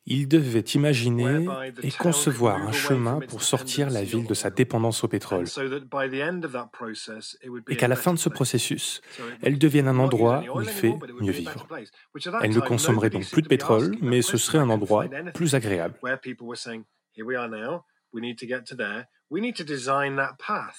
Il 0.10 0.30
devait 0.30 0.62
imaginer 0.62 1.46
et 1.84 1.92
concevoir 1.92 2.56
un 2.66 2.72
chemin 2.72 3.20
pour 3.20 3.42
sortir 3.44 3.90
la 3.90 4.04
ville 4.04 4.26
de 4.26 4.34
sa 4.34 4.50
dépendance 4.50 5.04
au 5.04 5.10
pétrole. 5.10 5.44
Et 7.68 7.76
qu'à 7.76 7.90
la 7.90 7.96
fin 7.98 8.14
de 8.14 8.18
ce 8.18 8.30
processus, 8.30 9.02
elle 9.42 9.60
devienne 9.60 9.90
un 9.90 10.00
endroit 10.00 10.46
où 10.56 10.62
il 10.62 10.70
fait 10.70 10.96
mieux 11.20 11.34
vivre. 11.34 11.68
Elle 12.42 12.56
ne 12.56 12.62
consommerait 12.62 13.10
donc 13.10 13.30
plus 13.30 13.42
de 13.42 13.50
pétrole, 13.50 13.98
mais 14.02 14.22
ce 14.22 14.38
serait 14.38 14.60
un 14.60 14.70
endroit 14.70 15.08
plus 15.34 15.56
agréable. 15.56 16.00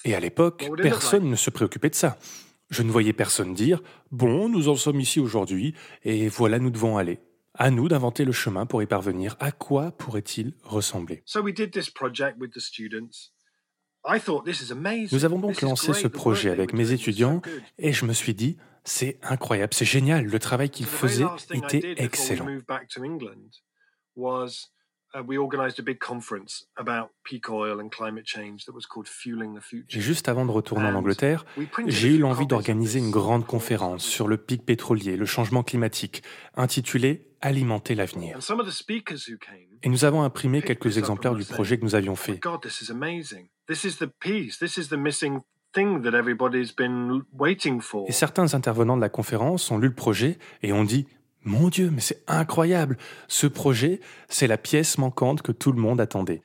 Et 0.05 0.15
à 0.15 0.19
l'époque, 0.19 0.69
personne 0.81 1.29
ne 1.29 1.35
se 1.35 1.49
préoccupait 1.49 1.89
de 1.89 1.95
ça. 1.95 2.17
Je 2.69 2.83
ne 2.83 2.91
voyais 2.91 3.13
personne 3.13 3.53
dire 3.53 3.81
Bon, 4.11 4.49
nous 4.49 4.69
en 4.69 4.75
sommes 4.75 4.99
ici 4.99 5.19
aujourd'hui, 5.19 5.73
et 6.03 6.27
voilà, 6.27 6.59
nous 6.59 6.69
devons 6.69 6.97
aller. 6.97 7.19
À 7.55 7.71
nous 7.71 7.87
d'inventer 7.87 8.25
le 8.25 8.31
chemin 8.31 8.65
pour 8.65 8.81
y 8.81 8.85
parvenir. 8.85 9.35
À 9.39 9.51
quoi 9.51 9.91
pourrait-il 9.91 10.53
ressembler? 10.63 11.23
Nous 15.11 15.25
avons 15.25 15.39
donc 15.39 15.61
lancé 15.61 15.93
ce 15.93 16.07
projet 16.07 16.51
avec 16.51 16.73
mes 16.73 16.91
étudiants, 16.91 17.41
et 17.77 17.91
je 17.91 18.05
me 18.05 18.13
suis 18.13 18.33
dit 18.33 18.57
C'est 18.83 19.19
incroyable, 19.23 19.73
c'est 19.73 19.85
génial, 19.85 20.25
le 20.25 20.39
travail 20.39 20.69
qu'ils 20.69 20.85
faisaient 20.85 21.25
était 21.53 21.95
excellent. 21.97 22.47
Et 29.91 29.99
juste 29.99 30.29
avant 30.29 30.45
de 30.45 30.51
retourner 30.51 30.85
en 30.85 30.95
Angleterre, 30.95 31.45
j'ai 31.87 32.09
eu 32.09 32.17
l'envie 32.19 32.47
d'organiser 32.47 32.99
une 32.99 33.11
grande 33.11 33.45
conférence 33.45 34.03
sur 34.03 34.27
le 34.27 34.37
pic 34.37 34.65
pétrolier, 34.65 35.17
le 35.17 35.25
changement 35.25 35.63
climatique, 35.63 36.23
intitulée 36.55 37.25
Alimenter 37.41 37.95
l'avenir. 37.95 38.37
Et 39.81 39.89
nous 39.89 40.03
avons 40.03 40.23
imprimé 40.23 40.61
quelques 40.61 40.97
exemplaires 40.97 41.35
du 41.35 41.45
projet 41.45 41.77
que 41.79 41.85
nous 41.85 41.95
avions 41.95 42.17
fait. 42.17 42.37
Et 48.07 48.11
certains 48.11 48.53
intervenants 48.53 48.97
de 48.97 49.01
la 49.01 49.09
conférence 49.09 49.71
ont 49.71 49.77
lu 49.77 49.87
le 49.87 49.95
projet 49.95 50.37
et 50.63 50.73
ont 50.73 50.83
dit 50.83 51.07
mon 51.49 51.69
Dieu, 51.69 51.89
mais 51.91 52.01
c'est 52.01 52.23
incroyable. 52.27 52.97
Ce 53.27 53.47
projet, 53.47 53.99
c'est 54.27 54.47
la 54.47 54.57
pièce 54.57 54.97
manquante 54.97 55.41
que 55.41 55.51
tout 55.51 55.71
le 55.71 55.81
monde 55.81 55.99
attendait. 55.99 56.41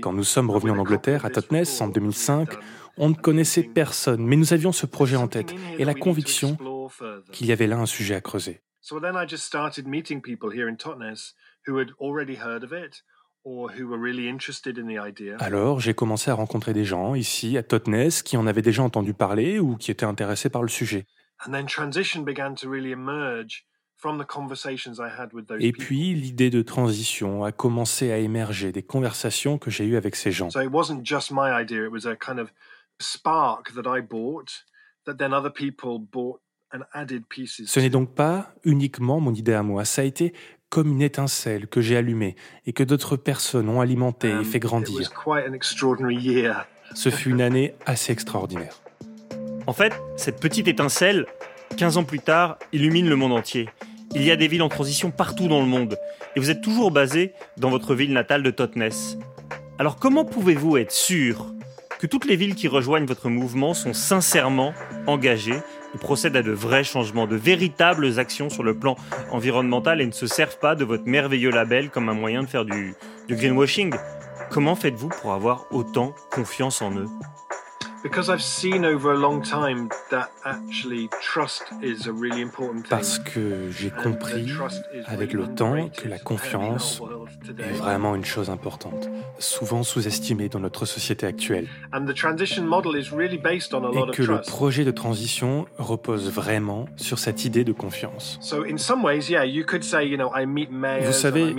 Quand 0.00 0.12
nous 0.12 0.24
sommes 0.24 0.50
revenus 0.50 0.74
en 0.74 0.78
Angleterre, 0.78 1.24
à 1.24 1.30
Totnes, 1.30 1.64
en 1.80 1.88
2005, 1.88 2.50
on 2.98 3.08
ne 3.08 3.14
connaissait 3.14 3.62
personne, 3.62 4.24
mais 4.24 4.36
nous 4.36 4.52
avions 4.52 4.72
ce 4.72 4.86
projet 4.86 5.16
en 5.16 5.28
tête 5.28 5.54
et 5.78 5.84
la 5.84 5.94
conviction 5.94 6.56
qu'il 7.32 7.46
y 7.46 7.52
avait 7.52 7.66
là 7.66 7.78
un 7.78 7.86
sujet 7.86 8.14
à 8.14 8.20
creuser. 8.20 8.60
Alors, 15.38 15.80
j'ai 15.80 15.94
commencé 15.94 16.30
à 16.30 16.34
rencontrer 16.34 16.72
des 16.72 16.84
gens 16.84 17.14
ici 17.14 17.56
à 17.56 17.62
Totnes 17.62 18.10
qui 18.24 18.36
en 18.36 18.46
avaient 18.46 18.62
déjà 18.62 18.82
entendu 18.82 19.14
parler 19.14 19.58
ou 19.58 19.76
qui 19.76 19.90
étaient 19.90 20.04
intéressés 20.04 20.50
par 20.50 20.62
le 20.62 20.68
sujet. 20.68 21.06
Et 25.58 25.72
puis, 25.72 26.14
l'idée 26.14 26.50
de 26.50 26.62
transition 26.62 27.44
a 27.44 27.52
commencé 27.52 28.12
à 28.12 28.18
émerger 28.18 28.72
des 28.72 28.82
conversations 28.82 29.58
que 29.58 29.70
j'ai 29.70 29.84
eues 29.84 29.96
avec 29.96 30.16
ces 30.16 30.32
gens. 30.32 30.50
Ce 37.66 37.80
n'est 37.80 37.90
donc 37.90 38.14
pas 38.14 38.54
uniquement 38.64 39.20
mon 39.20 39.34
idée 39.34 39.54
à 39.54 39.62
moi, 39.62 39.84
ça 39.84 40.02
a 40.02 40.04
été 40.04 40.34
comme 40.70 40.92
une 40.92 41.02
étincelle 41.02 41.66
que 41.66 41.80
j'ai 41.80 41.96
allumée 41.96 42.36
et 42.66 42.72
que 42.72 42.84
d'autres 42.84 43.16
personnes 43.16 43.68
ont 43.68 43.80
alimentée 43.80 44.28
et 44.28 44.32
um, 44.32 44.44
fait 44.44 44.60
grandir. 44.60 45.10
Ce 46.94 47.10
fut 47.10 47.30
une 47.30 47.40
année 47.40 47.74
assez 47.86 48.12
extraordinaire. 48.12 48.80
En 49.66 49.72
fait, 49.72 49.92
cette 50.16 50.40
petite 50.40 50.68
étincelle, 50.68 51.26
15 51.76 51.98
ans 51.98 52.04
plus 52.04 52.20
tard, 52.20 52.58
illumine 52.72 53.08
le 53.08 53.16
monde 53.16 53.32
entier. 53.32 53.68
Il 54.14 54.24
y 54.24 54.30
a 54.30 54.36
des 54.36 54.48
villes 54.48 54.62
en 54.62 54.68
transition 54.68 55.10
partout 55.10 55.46
dans 55.46 55.60
le 55.60 55.66
monde, 55.66 55.96
et 56.34 56.40
vous 56.40 56.50
êtes 56.50 56.62
toujours 56.62 56.90
basé 56.90 57.32
dans 57.58 57.70
votre 57.70 57.94
ville 57.94 58.12
natale 58.12 58.42
de 58.42 58.50
Totnes. 58.50 58.90
Alors 59.78 59.96
comment 59.96 60.24
pouvez-vous 60.24 60.78
être 60.78 60.92
sûr 60.92 61.52
que 62.00 62.06
toutes 62.06 62.24
les 62.24 62.36
villes 62.36 62.54
qui 62.54 62.66
rejoignent 62.66 63.06
votre 63.06 63.28
mouvement 63.28 63.74
sont 63.74 63.92
sincèrement 63.92 64.72
engagées 65.06 65.60
et 65.94 65.98
procèdent 65.98 66.36
à 66.36 66.42
de 66.42 66.52
vrais 66.52 66.84
changements, 66.84 67.26
de 67.26 67.36
véritables 67.36 68.18
actions 68.18 68.50
sur 68.50 68.62
le 68.62 68.78
plan 68.78 68.96
environnemental 69.30 70.00
et 70.00 70.06
ne 70.06 70.12
se 70.12 70.26
servent 70.26 70.58
pas 70.58 70.74
de 70.74 70.84
votre 70.84 71.04
merveilleux 71.06 71.50
label 71.50 71.90
comme 71.90 72.08
un 72.08 72.14
moyen 72.14 72.42
de 72.42 72.48
faire 72.48 72.64
du, 72.64 72.94
du 73.28 73.36
greenwashing. 73.36 73.94
Comment 74.50 74.74
faites-vous 74.74 75.08
pour 75.08 75.32
avoir 75.32 75.66
autant 75.70 76.14
confiance 76.30 76.82
en 76.82 76.92
eux? 76.96 77.08
Parce 82.88 83.18
que 83.18 83.70
j'ai 83.70 83.90
compris 83.90 84.50
avec 85.06 85.32
le 85.34 85.46
temps 85.54 85.88
que 85.88 86.08
la 86.08 86.18
confiance 86.18 87.02
est 87.58 87.72
vraiment 87.72 88.14
une 88.14 88.24
chose 88.24 88.48
importante, 88.48 89.10
souvent 89.38 89.82
sous-estimée 89.82 90.48
dans 90.48 90.60
notre 90.60 90.86
société 90.86 91.26
actuelle. 91.26 91.68
Et 91.92 91.98
que 94.12 94.22
le 94.22 94.40
projet 94.40 94.84
de 94.84 94.90
transition 94.90 95.66
repose 95.76 96.30
vraiment 96.30 96.86
sur 96.96 97.18
cette 97.18 97.44
idée 97.44 97.64
de 97.64 97.72
confiance. 97.72 98.38
Vous 98.40 98.78
savez, 101.12 101.54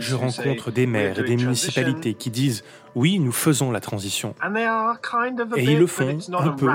je 0.00 0.14
rencontre 0.14 0.70
des 0.72 0.86
maires 0.86 1.18
et 1.18 1.22
des 1.22 1.36
municipalités 1.36 2.14
qui 2.14 2.30
disent 2.30 2.64
oui, 2.96 3.18
nous 3.18 3.30
faisons 3.30 3.70
la 3.70 3.80
transition. 3.80 4.34
Et 5.56 5.64
ils 5.64 5.78
le 5.78 5.86
font 5.86 6.18
un 6.32 6.48
peu, 6.52 6.66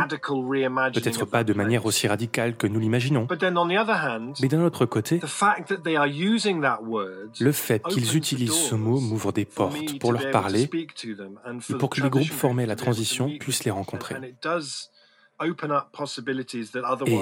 peut-être 0.93 1.25
pas 1.25 1.43
de 1.43 1.53
manière 1.53 1.87
aussi 1.87 2.07
radicale 2.07 2.55
que 2.55 2.67
nous 2.67 2.79
l'imaginons. 2.79 3.27
Mais 3.31 4.47
d'un 4.47 4.61
autre 4.61 4.85
côté, 4.85 5.19
le 7.39 7.51
fait 7.51 7.83
qu'ils 7.89 8.15
utilisent 8.15 8.53
ce 8.53 8.75
mot 8.75 8.99
m'ouvre 8.99 9.31
des 9.31 9.45
portes 9.45 9.99
pour 9.99 10.13
leur 10.13 10.29
parler 10.29 10.69
et 10.71 11.73
pour 11.73 11.89
que 11.89 12.01
les 12.01 12.09
groupes 12.09 12.31
formés 12.31 12.63
à 12.63 12.67
la 12.67 12.75
transition 12.75 13.31
puissent 13.39 13.63
les 13.63 13.71
rencontrer. 13.71 14.15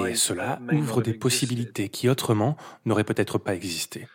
Et 0.06 0.14
cela 0.14 0.58
ouvre 0.72 1.00
des 1.00 1.14
possibilités 1.14 1.88
qui 1.88 2.10
autrement 2.10 2.58
n'auraient 2.84 3.04
peut-être 3.04 3.38
pas 3.38 3.54
existé. 3.54 4.06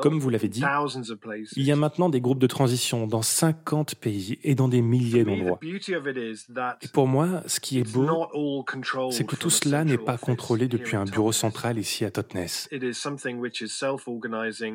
Comme 0.00 0.18
vous 0.20 0.30
l'avez 0.30 0.48
dit, 0.48 0.62
il 1.56 1.64
y 1.64 1.72
a 1.72 1.76
maintenant 1.76 2.08
des 2.08 2.20
groupes 2.20 2.38
de 2.38 2.46
transition 2.46 3.06
dans 3.08 3.22
50 3.22 3.96
pays 3.96 4.38
et 4.44 4.54
dans 4.54 4.68
des 4.68 4.80
milliers 4.80 5.24
d'endroits. 5.24 5.58
Et 6.82 6.88
pour 6.92 7.08
moi, 7.08 7.42
ce 7.46 7.58
qui 7.60 7.78
est 7.80 7.92
beau, 7.92 8.06
c'est 9.10 9.26
que 9.26 9.36
tout 9.36 9.50
cela 9.50 9.84
n'est 9.84 9.98
pas 9.98 10.16
contrôlé 10.18 10.68
depuis 10.68 10.96
un 10.96 11.04
bureau 11.04 11.32
central 11.32 11.78
ici 11.78 12.04
à 12.04 12.10
Totnes. 12.10 12.46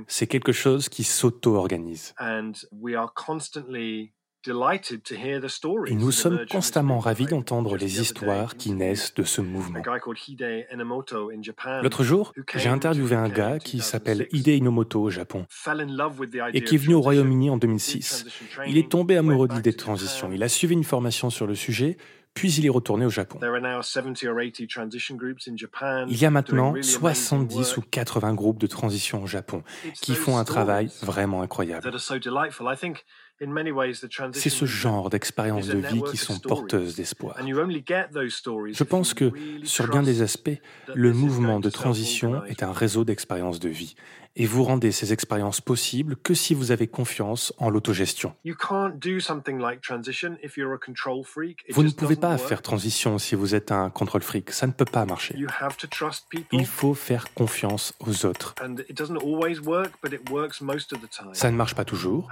C'est 0.07 0.27
quelque 0.27 0.51
chose 0.51 0.89
qui 0.89 1.03
s'auto-organise. 1.03 2.13
Et 5.87 5.95
nous 5.95 6.11
sommes 6.11 6.45
constamment 6.49 6.99
ravis 6.99 7.25
d'entendre 7.25 7.77
les 7.77 8.01
histoires 8.01 8.55
qui 8.57 8.71
naissent 8.71 9.13
de 9.13 9.23
ce 9.23 9.41
mouvement. 9.41 9.81
L'autre 11.81 12.03
jour, 12.03 12.33
j'ai 12.55 12.69
interviewé 12.69 13.15
un 13.15 13.29
gars 13.29 13.59
qui 13.59 13.79
s'appelle 13.79 14.27
Hide 14.31 14.47
Inomoto 14.47 15.01
au 15.01 15.09
Japon 15.09 15.45
et 16.53 16.63
qui 16.63 16.75
est 16.75 16.77
venu 16.77 16.95
au 16.95 17.01
Royaume-Uni 17.01 17.49
en 17.49 17.57
2006. 17.57 18.25
Il 18.67 18.77
est 18.77 18.89
tombé 18.89 19.17
amoureux 19.17 19.47
de 19.47 19.53
l'idée 19.53 19.71
de 19.71 19.77
transition. 19.77 20.31
Il 20.31 20.43
a 20.43 20.49
suivi 20.49 20.73
une 20.73 20.83
formation 20.83 21.29
sur 21.29 21.47
le 21.47 21.55
sujet, 21.55 21.97
puis 22.33 22.51
il 22.53 22.65
est 22.65 22.69
retourné 22.69 23.05
au 23.05 23.09
Japon. 23.09 23.39
Il 26.07 26.17
y 26.17 26.25
a 26.25 26.31
maintenant 26.31 26.73
70 26.81 27.77
ou 27.77 27.81
80 27.81 28.33
groupes 28.33 28.59
de 28.59 28.67
transition 28.67 29.23
au 29.23 29.27
Japon 29.27 29.63
qui 30.01 30.15
font 30.15 30.37
un 30.37 30.43
travail 30.43 30.89
vraiment 31.01 31.41
incroyable. 31.41 31.91
C'est 34.33 34.49
ce 34.49 34.65
genre 34.65 35.09
d'expériences 35.09 35.67
de 35.67 35.77
vie 35.77 36.01
qui 36.09 36.17
sont 36.17 36.39
porteuses 36.39 36.95
d'espoir. 36.95 37.35
Je 37.39 38.83
pense 38.83 39.13
que, 39.13 39.31
sur 39.63 39.87
bien 39.89 40.03
des 40.03 40.21
aspects, 40.21 40.59
le 40.93 41.13
mouvement 41.13 41.59
de 41.59 41.69
transition 41.69 42.43
est 42.45 42.63
un 42.63 42.71
réseau 42.71 43.03
d'expériences 43.03 43.59
de 43.59 43.69
vie 43.69 43.95
et 44.35 44.45
vous 44.45 44.63
rendez 44.63 44.91
ces 44.91 45.13
expériences 45.13 45.61
possibles 45.61 46.15
que 46.15 46.33
si 46.33 46.53
vous 46.53 46.71
avez 46.71 46.87
confiance 46.87 47.53
en 47.57 47.69
l'autogestion. 47.69 48.35
Vous 48.43 48.53
ne 51.83 51.89
pouvez 51.91 52.15
pas 52.15 52.37
faire 52.37 52.61
transition 52.61 53.19
si 53.19 53.35
vous 53.35 53.55
êtes 53.55 53.71
un 53.71 53.89
contrôle 53.89 54.21
freak, 54.21 54.51
ça 54.51 54.67
ne 54.67 54.71
peut 54.71 54.85
pas 54.85 55.05
marcher. 55.05 55.35
Il 56.51 56.65
faut 56.65 56.93
faire 56.93 57.33
confiance 57.33 57.93
aux 57.99 58.25
autres. 58.25 58.55
Ça 61.33 61.51
ne 61.51 61.55
marche 61.55 61.75
pas 61.75 61.85
toujours. 61.85 62.29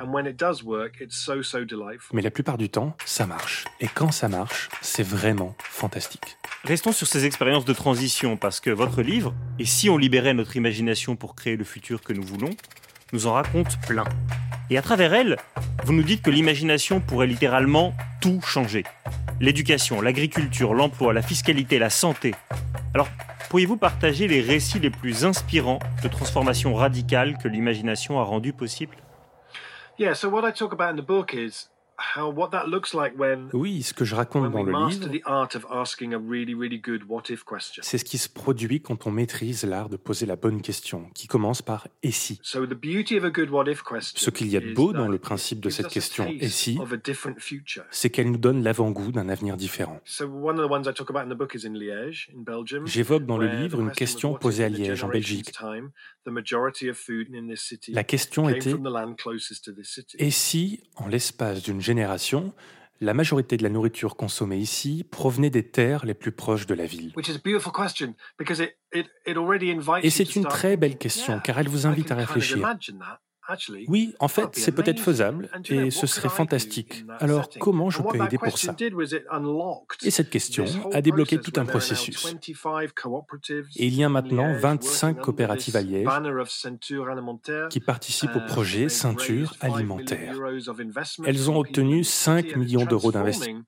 Mais 2.14 2.22
la 2.22 2.32
plupart 2.32 2.58
du 2.58 2.70
temps, 2.70 2.96
ça 3.06 3.26
marche. 3.26 3.66
Et 3.80 3.88
quand 3.88 4.12
ça 4.12 4.28
marche, 4.28 4.70
c'est 4.82 5.04
vraiment 5.04 5.56
fantastique. 5.60 6.38
Restons 6.64 6.92
sur 6.92 7.08
ces 7.08 7.26
expériences 7.26 7.66
de 7.66 7.74
transition, 7.74 8.38
parce 8.38 8.60
que 8.60 8.70
votre 8.70 9.02
livre, 9.02 9.34
Et 9.60 9.66
si 9.66 9.90
on 9.90 9.98
libérait 9.98 10.34
notre 10.34 10.56
imagination 10.56 11.16
pour 11.16 11.36
créer 11.36 11.56
le 11.56 11.64
futur 11.64 11.91
que 12.00 12.14
nous 12.14 12.24
voulons, 12.24 12.52
nous 13.12 13.28
en 13.28 13.34
raconte 13.34 13.80
plein. 13.88 14.06
Et 14.70 14.78
à 14.78 14.82
travers 14.82 15.14
elle, 15.14 15.38
vous 15.84 15.92
nous 15.92 16.04
dites 16.04 16.22
que 16.22 16.30
l'imagination 16.30 17.02
pourrait 17.02 17.28
littéralement 17.28 17.94
tout 18.22 18.40
changer. 18.42 18.86
L'éducation, 19.42 20.00
l'agriculture, 20.00 20.74
l'emploi, 20.74 21.12
la 21.12 21.22
fiscalité, 21.22 21.80
la 21.80 21.90
santé. 21.90 22.34
Alors, 22.94 23.10
pourriez-vous 23.50 23.78
partager 23.78 24.28
les 24.28 24.40
récits 24.40 24.80
les 24.80 24.92
plus 24.92 25.26
inspirants 25.26 25.80
de 26.04 26.08
transformations 26.08 26.76
radicales 26.76 27.38
que 27.38 27.48
l'imagination 27.48 28.20
a 28.20 28.24
rendues 28.24 28.54
possibles? 28.54 28.96
Oui, 33.54 33.84
ce 33.84 33.94
que 33.94 34.06
je 34.06 34.16
raconte 34.16 34.52
dans 34.52 34.64
le 34.64 34.72
livre, 34.88 35.10
c'est 37.82 37.98
ce 37.98 38.06
qui 38.06 38.18
se 38.18 38.30
produit 38.30 38.82
quand 38.82 39.08
on 39.08 39.12
maîtrise 39.12 39.64
l'art 39.64 39.90
de 39.90 39.98
poser 39.98 40.26
la 40.26 40.36
bonne 40.36 40.62
question, 40.62 41.10
qui 41.14 41.28
commence 41.28 41.62
par 41.62 41.88
et 42.04 42.12
si. 42.12 42.40
Ce 42.44 44.30
qu'il 44.30 44.48
y 44.48 44.58
a 44.58 44.60
de 44.60 44.74
beau 44.74 44.94
dans 44.94 45.08
le 45.08 45.18
principe 45.18 45.60
de 45.60 45.70
cette 45.70 45.88
question 45.88 46.28
et 46.28 46.50
si, 46.50 46.80
c'est 47.92 48.10
qu'elle 48.10 48.32
nous 48.32 48.38
donne 48.38 48.64
l'avant-goût 48.64 49.12
d'un 49.12 49.30
avenir 49.30 49.58
différent. 49.58 50.00
J'évoque 52.86 53.26
dans 53.26 53.38
le 53.38 53.48
livre 53.48 53.80
une 53.80 53.92
question 53.92 54.34
posée 54.36 54.64
à 54.64 54.70
Liège, 54.70 55.04
en 55.04 55.10
Belgique. 55.10 55.52
La 56.26 58.04
question 58.04 58.50
était 58.50 58.74
et 60.18 60.32
si, 60.32 60.84
en 60.96 61.08
l'espace 61.08 61.64
d'une 61.64 61.82
génération, 61.82 62.54
la 63.00 63.14
majorité 63.16 63.58
de 63.58 63.64
la 63.64 63.70
nourriture 63.70 64.16
consommée 64.16 64.58
ici 64.58 65.04
provenait 65.10 65.50
des 65.50 65.68
terres 65.68 66.06
les 66.06 66.14
plus 66.14 66.32
proches 66.32 66.68
de 66.68 66.76
la 66.76 66.86
ville? 66.86 67.14
Et 70.04 70.10
c'est 70.10 70.36
une 70.36 70.46
très 70.46 70.78
belle 70.78 70.98
question 70.98 71.40
car 71.40 71.60
elle 71.60 71.70
vous 71.70 71.88
invite 71.88 72.12
à 72.12 72.16
réfléchir. 72.16 72.68
Oui, 73.88 74.16
en 74.20 74.28
fait, 74.28 74.50
c'est 74.54 74.72
peut-être 74.72 75.00
faisable 75.00 75.50
et 75.70 75.92
ce 75.92 76.08
serait 76.08 76.30
fantastique. 76.30 77.06
Alors, 77.20 77.50
comment 77.60 77.90
je 77.90 78.02
peux 78.02 78.24
aider 78.24 78.38
pour 78.38 78.58
ça? 78.58 78.76
Et 80.04 80.12
cette 80.12 80.30
question 80.30 80.66
a 80.92 81.02
débloqué 81.02 81.40
tout 81.40 81.54
un 81.60 81.66
processus. 81.66 82.36
Et 83.76 83.88
il 83.88 83.96
y 83.96 84.04
a 84.04 84.10
maintenant 84.10 84.54
25 84.58 85.20
coopératives 85.20 85.76
à 85.76 85.82
Liège 85.82 86.08
qui 87.70 87.80
participent 87.80 88.36
au 88.36 88.46
projet 88.46 88.90
Ceinture 88.90 89.56
alimentaire. 89.62 90.36
Elles 91.26 91.50
ont 91.50 91.58
obtenu 91.58 92.04
5 92.04 92.56
millions 92.56 92.86
d'euros 92.86 93.12
d'investissement. 93.12 93.62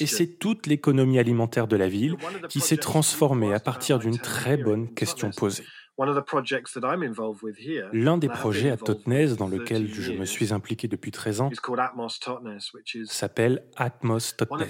Et 0.00 0.06
c'est 0.06 0.38
toute 0.38 0.66
l'économie 0.66 1.18
alimentaire 1.18 1.66
de 1.66 1.76
la 1.76 1.88
ville 1.88 2.16
qui 2.48 2.60
s'est 2.60 2.76
transformée 2.76 3.52
à 3.52 3.60
partir 3.60 3.98
d'une 3.98 4.18
très 4.18 4.56
bonne 4.56 4.92
question 4.94 5.30
posée. 5.30 5.64
L'un 7.92 8.18
des 8.18 8.28
projets 8.28 8.70
à 8.70 8.76
Totnes 8.76 9.34
dans 9.36 9.48
lequel 9.48 9.86
je 9.88 10.12
me 10.12 10.24
suis 10.24 10.52
impliqué 10.52 10.88
depuis 10.88 11.10
13 11.10 11.40
ans 11.40 11.50
s'appelle 13.06 13.64
Atmos 13.76 14.36
Totnes. 14.36 14.66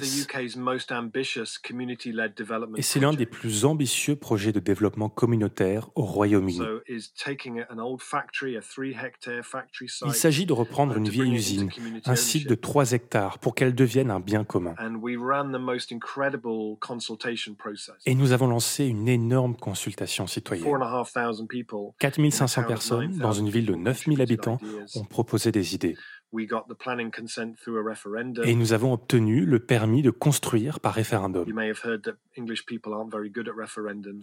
Et 2.77 2.83
c'est 2.83 3.01
l'un 3.01 3.13
des 3.13 3.27
plus 3.27 3.65
ambitieux 3.65 4.17
projets 4.17 4.53
de 4.53 4.61
développement 4.61 5.09
communautaire 5.09 5.91
au 5.95 6.03
Royaume-Uni. 6.03 6.61
Il 10.05 10.15
s'agit 10.15 10.47
de 10.47 10.53
reprendre 10.53 10.97
une 10.97 11.09
vieille 11.09 11.35
usine, 11.35 11.71
un 12.05 12.17
site 12.17 12.49
de 12.49 12.55
3 12.55 12.93
hectares, 12.93 13.39
pour 13.39 13.55
qu'elle 13.55 13.75
devienne 13.75 14.11
un 14.11 14.21
bien 14.21 14.45
commun. 14.45 14.75
Et 18.07 18.15
nous 18.15 18.33
avons 18.33 18.47
lancé 18.47 18.85
une 18.85 19.09
énorme 19.09 19.57
consultation 19.57 20.27
citoyenne. 20.27 20.67
4500 21.99 22.65
personnes 22.65 23.19
dans 23.19 23.33
une 23.33 23.49
ville 23.49 23.67
de 23.67 23.75
9000 23.75 24.21
habitants 24.21 24.59
ont 24.95 25.05
proposé 25.05 25.53
des 25.53 25.75
idées. 25.75 25.97
Et 28.45 28.55
nous 28.55 28.73
avons 28.73 28.93
obtenu 28.95 29.45
le 29.45 29.59
permis 29.59 30.01
de 30.01 30.11
construire 30.11 30.81
par 30.81 30.95
référendum. 30.95 31.45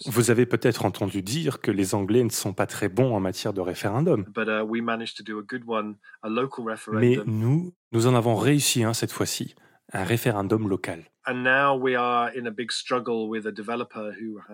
Vous 0.05 0.31
avez 0.31 0.45
peut-être 0.47 0.85
entendu 0.85 1.21
dire 1.21 1.61
que 1.61 1.69
les 1.69 1.93
Anglais 1.93 2.23
ne 2.23 2.29
sont 2.29 2.53
pas 2.53 2.65
très 2.65 2.89
bons 2.89 3.13
en 3.13 3.19
matière 3.19 3.53
de 3.53 3.61
référendum. 3.61 4.25
Mais 6.93 7.17
nous, 7.27 7.73
nous 7.91 8.07
en 8.07 8.15
avons 8.15 8.35
réussi 8.35 8.83
un 8.83 8.93
cette 8.93 9.12
fois-ci, 9.12 9.53
un 9.93 10.03
référendum 10.03 10.67
local. 10.67 11.05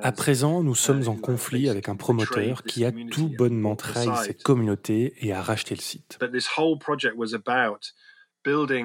À 0.01 0.11
présent, 0.11 0.63
nous 0.63 0.75
sommes 0.75 1.07
en 1.07 1.15
conflit 1.15 1.69
avec 1.69 1.89
un 1.89 1.95
promoteur 1.95 2.63
qui 2.63 2.85
a 2.85 2.91
tout 2.91 3.29
bonnement 3.29 3.75
trahi 3.75 4.09
cette 4.23 4.43
communauté 4.43 5.13
et 5.21 5.33
a 5.33 5.41
racheté 5.41 5.75
le 5.75 5.81
site. 5.81 6.17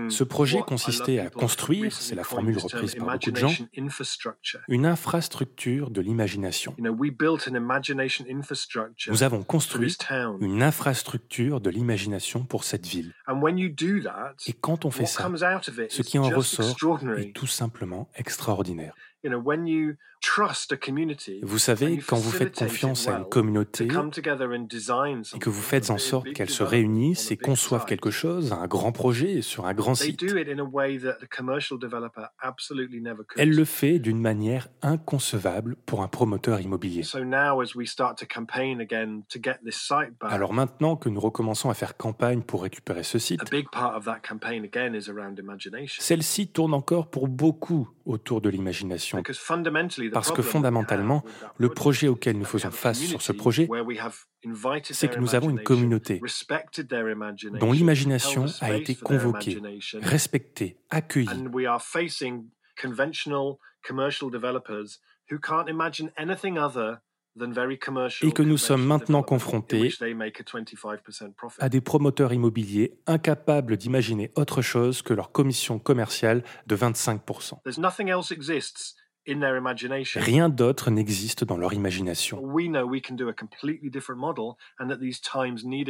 Ce 0.09 0.25
projet 0.25 0.61
consistait 0.63 1.19
à 1.19 1.29
construire, 1.31 1.93
c'est 1.93 2.15
la 2.15 2.25
formule 2.25 2.59
reprise 2.59 2.95
par 2.95 3.13
beaucoup 3.13 3.31
de 3.31 3.37
gens, 3.37 3.53
une 4.69 4.87
infrastructure 4.87 5.91
de 5.91 6.01
l'imagination. 6.01 6.75
Nous 9.09 9.23
avons 9.23 9.43
construit 9.43 9.97
une 10.41 10.63
infrastructure 10.63 11.61
de 11.61 11.71
l'imagination 11.71 12.45
pour 12.45 12.65
cette 12.65 12.87
ville. 12.87 13.13
Et 14.47 14.53
quand 14.55 14.85
on 14.85 14.91
fait 14.91 15.07
ça, 15.07 15.31
ce 15.89 16.03
qui 16.03 16.19
en 16.19 16.29
ressort 16.29 17.01
est 17.19 17.35
tout 17.35 17.47
simplement 17.47 18.09
extraordinaire. 18.17 18.95
Vous 21.43 21.59
savez, 21.59 21.99
quand 21.99 22.17
vous 22.17 22.31
faites 22.31 22.55
confiance 22.55 23.09
à 23.09 23.19
une 23.19 23.25
communauté 23.25 23.85
et 23.85 25.39
que 25.39 25.51
vous 25.51 25.63
faites 25.63 25.91
en 25.91 25.99
sorte 25.99 26.33
qu'elle 26.33 26.51
se 26.51 26.63
réunisse 26.63 27.31
et 27.31 27.37
conçoive 27.37 27.85
quelque 27.87 28.11
chose, 28.11 28.53
un 28.53 28.67
grand 28.67 28.93
projet 28.93 29.43
sur 29.43 29.67
un 29.67 29.75
grand 29.75 29.95
site, 29.95 30.25
elle 33.37 33.51
le 33.51 33.65
fait 33.65 33.99
d'une 33.99 34.21
manière 34.21 34.69
inconcevable 34.83 35.77
pour 35.87 36.03
un 36.03 36.09
promoteur 36.09 36.61
immobilier. 36.61 37.03
Alors 40.23 40.53
maintenant 40.53 40.97
que 40.97 41.09
nous 41.09 41.21
recommençons 41.21 41.71
à 41.71 41.75
faire 41.75 41.97
campagne 41.97 42.43
pour 42.43 42.63
récupérer 42.63 43.03
ce 43.03 43.19
site, 43.19 43.41
celle-ci 45.99 46.49
tourne 46.49 46.75
encore 46.75 47.11
pour 47.11 47.29
beaucoup 47.29 47.89
autour 48.05 48.41
de 48.41 48.49
l'imagination 48.49 49.23
parce 50.13 50.33
que 50.33 50.43
fondamentalement, 50.43 51.25
le 51.59 51.69
projet 51.69 52.09
auquel 52.09 52.39
nous 52.39 52.45
faisons 52.45 52.71
face 52.71 52.99
sur 52.99 53.23
ce 53.23 53.33
projet, 53.33 53.69
c'est 54.85 55.09
que 55.09 55.19
nous 55.19 55.35
avons 55.35 55.51
une 55.51 55.63
communauté 55.63 56.21
dont 57.61 57.73
l'imagination 57.73 58.47
a 58.61 58.73
été 58.75 58.95
convoquée, 58.95 59.61
respectée, 60.01 60.79
accueillie. 60.91 61.29
Et 68.23 68.33
que 68.33 68.43
nous 68.43 68.57
sommes 68.57 68.85
maintenant 68.85 69.23
confrontés 69.23 69.91
à 71.59 71.69
des 71.69 71.81
promoteurs 71.81 72.33
immobiliers 72.33 72.99
incapables 73.07 73.77
d'imaginer 73.77 74.33
autre 74.35 74.63
chose 74.63 75.03
que 75.03 75.15
leur 75.15 75.31
commission 75.31 75.79
commerciale 75.79 76.43
de 76.67 76.77
25%. 76.77 77.61
Rien 80.21 80.49
d'autre 80.49 80.91
n'existe 80.91 81.45
dans 81.45 81.57
leur 81.57 81.73
imagination. 81.73 82.43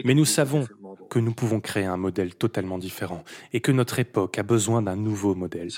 Mais 0.04 0.14
nous 0.14 0.24
savons 0.24 0.66
que 1.08 1.18
nous 1.18 1.32
pouvons 1.32 1.60
créer 1.60 1.84
un 1.84 1.96
modèle 1.96 2.34
totalement 2.34 2.78
différent 2.78 3.24
et 3.52 3.60
que 3.60 3.72
notre 3.72 3.98
époque 3.98 4.38
a 4.38 4.42
besoin 4.42 4.82
d'un 4.82 4.96
nouveau 4.96 5.34
modèle. 5.34 5.68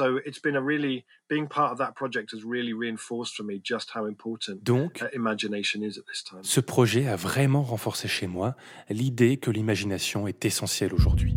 Donc, 4.63 5.05
ce 6.43 6.61
projet 6.61 7.07
a 7.09 7.17
vraiment 7.17 7.63
renforcé 7.63 8.09
chez 8.09 8.27
moi 8.27 8.55
l'idée 8.91 9.37
que 9.37 9.51
l'imagination 9.51 10.27
est 10.27 10.45
essentielle 10.45 10.93
aujourd'hui. 10.95 11.37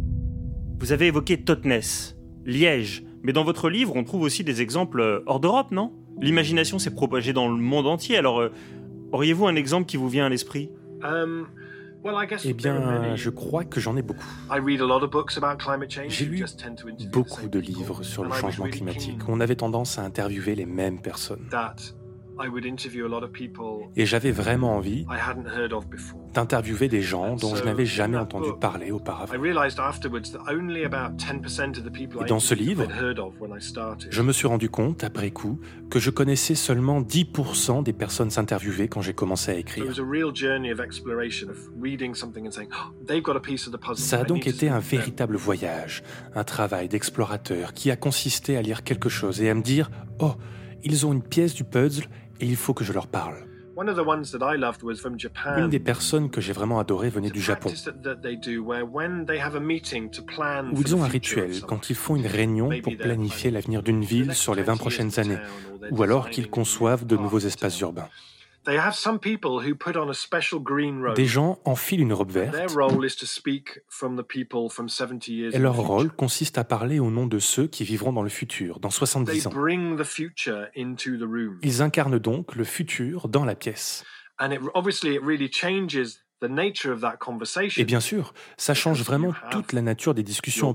Vous 0.80 0.92
avez 0.92 1.08
évoqué 1.08 1.44
Totnes, 1.44 1.82
Liège, 2.46 3.04
mais 3.24 3.34
dans 3.34 3.44
votre 3.44 3.70
livre, 3.70 3.96
on 3.96 4.04
trouve 4.04 4.22
aussi 4.22 4.44
des 4.44 4.62
exemples 4.62 5.24
hors 5.26 5.40
d'Europe, 5.40 5.72
non? 5.72 5.94
L'imagination 6.22 6.80
s'est 6.80 6.94
propagée 6.94 7.34
dans 7.34 7.48
le 7.48 7.58
monde 7.58 7.88
entier, 7.88 8.18
alors 8.18 8.40
euh, 8.40 8.52
auriez-vous 9.12 9.48
un 9.48 9.56
exemple 9.56 9.86
qui 9.86 9.98
vous 9.98 10.10
vient 10.10 10.26
à 10.26 10.30
l'esprit? 10.30 10.72
Um, 11.04 11.48
eh 12.44 12.54
bien, 12.54 13.16
je 13.16 13.30
crois 13.30 13.64
que 13.64 13.80
j'en 13.80 13.98
ai 13.98 14.04
beaucoup. 14.04 14.26
J'ai 16.08 16.26
lu 16.26 16.46
beaucoup 17.12 17.48
de 17.48 17.60
livres 17.60 18.04
sur 18.04 18.24
le 18.24 18.32
changement 18.32 18.68
climatique. 18.68 19.20
On 19.28 19.40
avait 19.40 19.56
tendance 19.56 19.98
à 19.98 20.04
interviewer 20.04 20.56
les 20.56 20.66
mêmes 20.66 21.02
personnes. 21.02 21.50
Et 23.96 24.06
j'avais 24.06 24.32
vraiment 24.32 24.76
envie 24.76 25.06
d'interviewer 26.34 26.88
des 26.88 27.02
gens 27.02 27.36
dont 27.36 27.56
je 27.56 27.64
n'avais 27.64 27.86
jamais 27.86 28.18
entendu 28.18 28.50
parler 28.60 28.92
auparavant. 28.92 29.34
Et 32.22 32.28
dans 32.28 32.40
ce 32.40 32.54
livre, 32.54 32.88
je 34.10 34.22
me 34.22 34.32
suis 34.32 34.48
rendu 34.48 34.70
compte, 34.70 35.04
après 35.04 35.32
coup, 35.32 35.60
que 35.90 36.00
je 36.00 36.10
connaissais 36.10 36.56
seulement 36.56 37.02
10% 37.02 37.84
des 37.84 37.94
personnes 37.94 38.32
interviewées 38.38 38.88
quand 38.88 39.02
j'ai 39.02 39.14
commencé 39.14 39.52
à 39.52 39.56
écrire. 39.56 39.86
Ça 43.96 44.20
a 44.20 44.24
donc 44.24 44.48
été 44.48 44.70
un 44.70 44.80
véritable 44.80 45.36
voyage, 45.36 46.04
un 46.34 46.44
travail 46.44 46.90
d'explorateur 46.90 47.74
qui 47.74 47.92
a 47.92 47.96
consisté 47.96 48.58
à 48.58 48.62
lire 48.62 48.84
quelque 48.84 49.10
chose 49.10 49.42
et 49.42 49.50
à 49.50 49.54
me 49.54 49.62
dire 49.62 49.90
«Oh, 50.20 50.34
ils 50.84 51.06
ont 51.06 51.14
une 51.14 51.24
pièce 51.24 51.54
du 51.54 51.64
puzzle 51.64 52.06
et 52.40 52.46
il 52.46 52.56
faut 52.56 52.74
que 52.74 52.84
je 52.84 52.94
leur 52.94 53.08
parle. 53.08 53.46
Une 55.58 55.70
des 55.70 55.80
personnes 55.80 56.30
que 56.30 56.40
j'ai 56.40 56.54
vraiment 56.54 56.80
adorées 56.80 57.10
venait 57.10 57.30
du 57.30 57.42
Japon, 57.42 57.70
où 60.72 60.82
ils 60.82 60.96
ont 60.96 61.04
un 61.04 61.08
rituel 61.08 61.62
quand 61.68 61.90
ils 61.90 61.96
font 61.96 62.16
une 62.16 62.28
réunion 62.28 62.70
pour 62.82 62.96
planifier 62.96 63.52
l'avenir 63.52 63.84
d'une 63.84 64.04
ville 64.04 64.34
sur 64.34 64.56
les 64.56 64.64
20 64.64 64.78
prochaines 64.78 65.20
années, 65.20 65.40
ou 65.92 66.04
alors 66.04 66.30
qu'ils 66.30 66.50
conçoivent 66.50 67.06
de 67.06 67.18
nouveaux 67.18 67.40
espaces 67.40 67.80
urbains. 67.82 68.08
Des 71.14 71.26
gens 71.26 71.60
enfilent 71.66 72.02
une 72.02 72.14
robe 72.14 72.32
verte. 72.32 72.54
et 75.54 75.60
leur 75.60 75.76
rôle 75.76 76.12
consiste 76.12 76.58
à 76.58 76.64
parler 76.64 77.00
au 77.00 77.12
nom 77.12 77.28
de 77.28 77.40
ceux 77.40 77.68
qui 77.68 77.84
vivront 77.84 78.12
dans 78.14 78.24
le 78.24 78.30
futur, 78.30 78.80
dans 78.80 78.90
70 78.90 79.48
ans. 79.48 79.50
Ils 81.64 81.82
incarnent 81.82 82.20
donc 82.20 82.56
le 82.56 82.64
futur 82.64 83.28
dans 83.28 83.46
la 83.46 83.56
pièce. 83.56 84.04
Et 87.80 87.86
bien 87.86 88.02
sûr, 88.02 88.34
ça 88.58 88.74
change 88.74 89.02
vraiment 89.04 89.34
toute 89.52 89.72
la 89.74 89.82
nature 89.82 90.14
des 90.14 90.24
discussions 90.24 90.68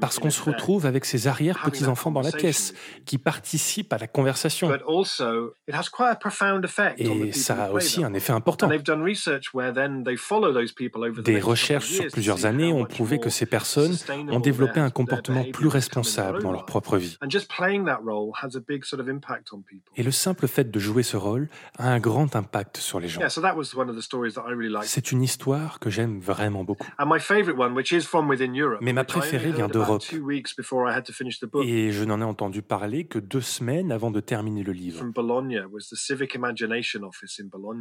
parce 0.00 0.18
qu'on 0.18 0.30
se 0.30 0.42
retrouve 0.42 0.86
avec 0.86 1.04
ses 1.04 1.26
arrière-petits-enfants 1.28 2.10
dans 2.10 2.20
la 2.22 2.32
pièce, 2.32 2.74
qui 3.04 3.18
participent 3.18 3.92
à 3.92 3.98
la 3.98 4.06
conversation. 4.06 4.70
Et 6.98 7.32
ça 7.32 7.64
a 7.64 7.70
aussi 7.70 8.04
un 8.04 8.14
effet 8.14 8.32
important. 8.32 8.68
Des 11.24 11.40
recherches 11.40 11.90
sur 11.90 12.06
plusieurs 12.08 12.46
années 12.46 12.72
ont 12.72 12.84
prouvé 12.84 13.18
que 13.18 13.30
ces 13.30 13.46
personnes 13.46 13.96
ont 14.30 14.40
développé 14.40 14.80
un 14.80 14.90
comportement 14.90 15.44
plus 15.52 15.68
responsable 15.68 16.42
dans 16.42 16.52
leur 16.52 16.66
propre 16.66 16.96
vie. 16.96 17.16
Et 19.96 20.02
le 20.02 20.10
simple 20.10 20.48
fait 20.48 20.70
de 20.70 20.78
jouer 20.78 21.02
ce 21.02 21.16
rôle 21.16 21.48
a 21.78 21.90
un 21.90 22.00
grand 22.00 22.34
impact 22.36 22.76
sur 22.78 23.00
les 23.00 23.08
gens. 23.08 23.20
C'est 24.82 25.12
une 25.12 25.22
histoire 25.22 25.78
que 25.78 25.90
j'aime 25.90 26.18
vraiment 26.20 26.64
beaucoup. 26.64 26.86
Mais 28.86 28.92
ma 28.92 29.02
préférée 29.02 29.50
vient 29.50 29.66
d'Europe. 29.66 30.04
Et 31.64 31.90
je 31.90 32.04
n'en 32.04 32.20
ai 32.20 32.24
entendu 32.24 32.62
parler 32.62 33.04
que 33.04 33.18
deux 33.18 33.40
semaines 33.40 33.90
avant 33.90 34.12
de 34.12 34.20
terminer 34.20 34.62
le 34.62 34.70
livre. 34.70 35.04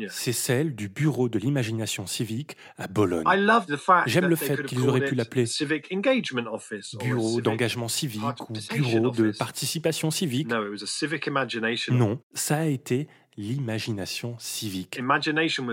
C'est 0.09 0.31
celle 0.31 0.75
du 0.75 0.89
Bureau 0.89 1.29
de 1.29 1.37
l'imagination 1.37 2.07
civique 2.07 2.57
à 2.77 2.87
Bologne. 2.87 3.23
J'aime 4.07 4.25
le 4.25 4.35
fait 4.35 4.63
qu'ils 4.63 4.81
auraient 4.81 5.05
pu 5.05 5.13
l'appeler 5.13 5.45
Bureau 7.03 7.41
d'engagement 7.41 7.87
civique 7.87 8.49
ou 8.49 8.53
Bureau 8.73 9.11
de 9.11 9.31
participation 9.37 10.09
civique. 10.09 10.49
Non, 11.91 12.19
ça 12.33 12.57
a 12.57 12.65
été 12.65 13.07
l'imagination 13.37 14.35
civique. 14.39 14.97
L'imagination 14.97 15.69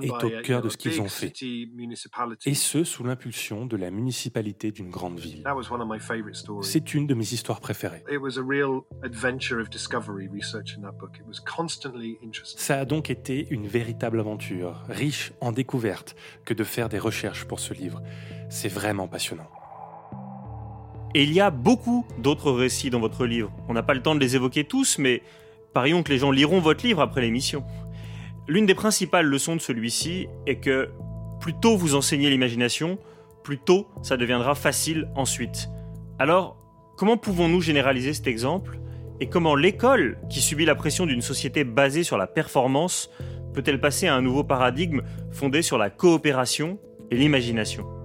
est 0.00 0.24
au 0.24 0.30
cœur 0.42 0.62
de 0.62 0.68
ce 0.68 0.76
qu'ils 0.76 1.00
ont 1.00 1.08
fait, 1.08 1.32
et 2.46 2.54
ce, 2.54 2.84
sous 2.84 3.04
l'impulsion 3.04 3.66
de 3.66 3.76
la 3.76 3.90
municipalité 3.90 4.70
d'une 4.70 4.90
grande 4.90 5.18
ville. 5.18 5.44
C'est 6.62 6.94
une 6.94 7.06
de 7.06 7.14
mes 7.14 7.32
histoires 7.32 7.60
préférées. 7.60 8.04
Ça 12.44 12.78
a 12.78 12.84
donc 12.84 13.10
été 13.10 13.46
une 13.50 13.66
véritable 13.66 14.20
aventure, 14.20 14.82
riche 14.88 15.32
en 15.40 15.52
découvertes, 15.52 16.14
que 16.44 16.54
de 16.54 16.64
faire 16.64 16.88
des 16.88 16.98
recherches 16.98 17.44
pour 17.44 17.60
ce 17.60 17.74
livre. 17.74 18.02
C'est 18.48 18.68
vraiment 18.68 19.08
passionnant. 19.08 19.48
Et 21.14 21.22
il 21.22 21.32
y 21.32 21.40
a 21.40 21.50
beaucoup 21.50 22.06
d'autres 22.18 22.52
récits 22.52 22.90
dans 22.90 23.00
votre 23.00 23.24
livre. 23.24 23.50
On 23.68 23.72
n'a 23.72 23.82
pas 23.82 23.94
le 23.94 24.02
temps 24.02 24.14
de 24.14 24.20
les 24.20 24.36
évoquer 24.36 24.64
tous, 24.64 24.98
mais 24.98 25.22
Parions 25.78 26.02
que 26.02 26.10
les 26.10 26.18
gens 26.18 26.32
liront 26.32 26.58
votre 26.58 26.84
livre 26.84 27.00
après 27.00 27.20
l'émission. 27.20 27.62
L'une 28.48 28.66
des 28.66 28.74
principales 28.74 29.26
leçons 29.26 29.54
de 29.54 29.60
celui-ci 29.60 30.26
est 30.44 30.56
que 30.56 30.90
plus 31.38 31.54
tôt 31.54 31.76
vous 31.76 31.94
enseignez 31.94 32.30
l'imagination, 32.30 32.98
plus 33.44 33.58
tôt 33.58 33.86
ça 34.02 34.16
deviendra 34.16 34.56
facile 34.56 35.08
ensuite. 35.14 35.68
Alors, 36.18 36.56
comment 36.96 37.16
pouvons-nous 37.16 37.60
généraliser 37.60 38.12
cet 38.12 38.26
exemple? 38.26 38.80
Et 39.20 39.28
comment 39.28 39.54
l'école, 39.54 40.18
qui 40.28 40.40
subit 40.40 40.64
la 40.64 40.74
pression 40.74 41.06
d'une 41.06 41.22
société 41.22 41.62
basée 41.62 42.02
sur 42.02 42.18
la 42.18 42.26
performance, 42.26 43.08
peut-elle 43.54 43.80
passer 43.80 44.08
à 44.08 44.16
un 44.16 44.20
nouveau 44.20 44.42
paradigme 44.42 45.02
fondé 45.30 45.62
sur 45.62 45.78
la 45.78 45.90
coopération 45.90 46.80
et 47.12 47.16
l'imagination? 47.16 47.97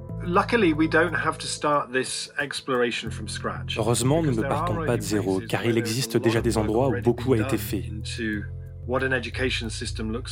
Heureusement, 3.77 4.23
nous 4.23 4.31
ne 4.31 4.41
partons 4.41 4.85
pas 4.85 4.97
de 4.97 5.01
zéro, 5.01 5.41
car 5.47 5.65
il 5.65 5.77
existe 5.77 6.17
déjà 6.17 6.41
des 6.41 6.57
endroits 6.57 6.89
où 6.89 7.01
beaucoup 7.01 7.33
a 7.33 7.37
été 7.37 7.57
fait 7.57 7.83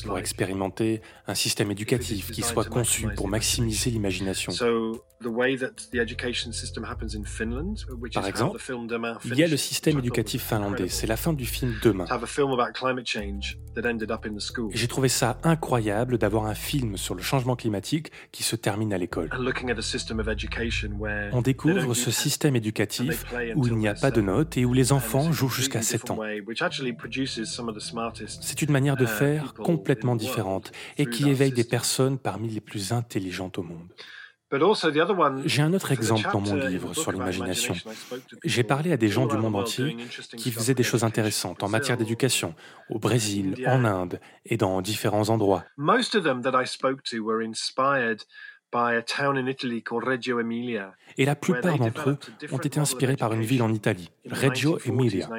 pour 0.03 0.17
expérimenter 0.17 1.01
un 1.27 1.35
système 1.35 1.71
éducatif 1.71 2.31
qui 2.31 2.41
soit 2.41 2.65
conçu 2.65 3.07
pour 3.15 3.27
maximiser 3.27 3.89
l'imagination. 3.89 4.51
Par 8.13 8.27
exemple, 8.27 8.59
il 9.25 9.35
y 9.35 9.43
a 9.43 9.47
le 9.47 9.57
système 9.57 9.99
éducatif 9.99 10.43
finlandais, 10.43 10.87
c'est 10.87 11.07
la 11.07 11.17
fin 11.17 11.33
du 11.33 11.45
film 11.45 11.75
Demain. 11.83 12.05
J'ai 14.73 14.87
trouvé 14.87 15.09
ça 15.09 15.37
incroyable 15.43 16.17
d'avoir 16.17 16.45
un 16.45 16.55
film 16.55 16.97
sur 16.97 17.15
le 17.15 17.21
changement 17.21 17.55
climatique 17.55 18.11
qui 18.31 18.43
se 18.43 18.55
termine 18.55 18.93
à 18.93 18.97
l'école. 18.97 19.29
On 21.31 21.41
découvre 21.41 21.93
ce 21.93 22.11
système 22.11 22.55
éducatif 22.55 23.25
où 23.55 23.67
il 23.67 23.75
n'y 23.75 23.87
a 23.87 23.93
pas 23.93 24.11
de 24.11 24.21
notes 24.21 24.57
et 24.57 24.65
où 24.65 24.73
les 24.73 24.91
enfants 24.91 25.31
jouent 25.31 25.49
jusqu'à 25.49 25.81
7 25.81 26.11
ans. 26.11 26.19
C'est 28.41 28.61
une 28.61 28.71
manière 28.71 28.97
de 28.97 29.05
uh, 29.05 29.07
faire 29.07 29.53
complètement 29.53 30.15
différente 30.15 30.71
et 30.97 31.05
qui 31.05 31.29
éveille 31.29 31.53
des 31.53 31.63
personnes 31.63 32.17
parmi 32.17 32.49
les 32.49 32.61
plus 32.61 32.91
intelligentes 32.91 33.57
au 33.57 33.63
monde. 33.63 33.93
J'ai 35.45 35.61
un 35.61 35.73
autre 35.73 35.93
exemple 35.93 36.27
dans 36.33 36.41
mon 36.41 36.55
livre 36.55 36.93
sur 36.93 37.13
l'imagination. 37.13 37.73
J'ai 38.43 38.63
parlé 38.63 38.91
à 38.91 38.97
des 38.97 39.07
gens 39.07 39.25
du 39.25 39.37
monde 39.37 39.55
entier 39.55 39.95
qui 40.35 40.51
faisaient 40.51 40.73
des 40.73 40.83
choses 40.83 41.05
intéressantes 41.05 41.63
en 41.63 41.69
matière 41.69 41.95
d'éducation, 41.95 42.53
au 42.89 42.99
Brésil, 42.99 43.55
en 43.65 43.85
Inde 43.85 44.19
et 44.45 44.57
dans 44.57 44.81
différents 44.81 45.29
endroits. 45.29 45.63
Et 51.17 51.25
la 51.25 51.35
plupart 51.35 51.77
d'entre 51.77 52.09
eux 52.09 52.17
ont 52.51 52.57
été 52.57 52.79
inspirés 52.79 53.17
par 53.17 53.33
une 53.33 53.41
ville 53.41 53.61
en 53.63 53.73
Italie, 53.73 54.09
Reggio 54.29 54.79
Emilia, 54.85 55.29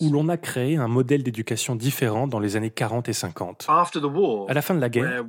où 0.00 0.10
l'on 0.10 0.28
a 0.28 0.36
créé 0.36 0.76
un 0.76 0.88
modèle 0.88 1.22
d'éducation 1.22 1.76
différent 1.76 2.26
dans 2.26 2.40
les 2.40 2.56
années 2.56 2.70
40 2.70 3.08
et 3.08 3.12
50. 3.12 3.66
À 3.68 4.54
la 4.54 4.62
fin 4.62 4.74
de 4.74 4.80
la 4.80 4.88
guerre, 4.88 5.24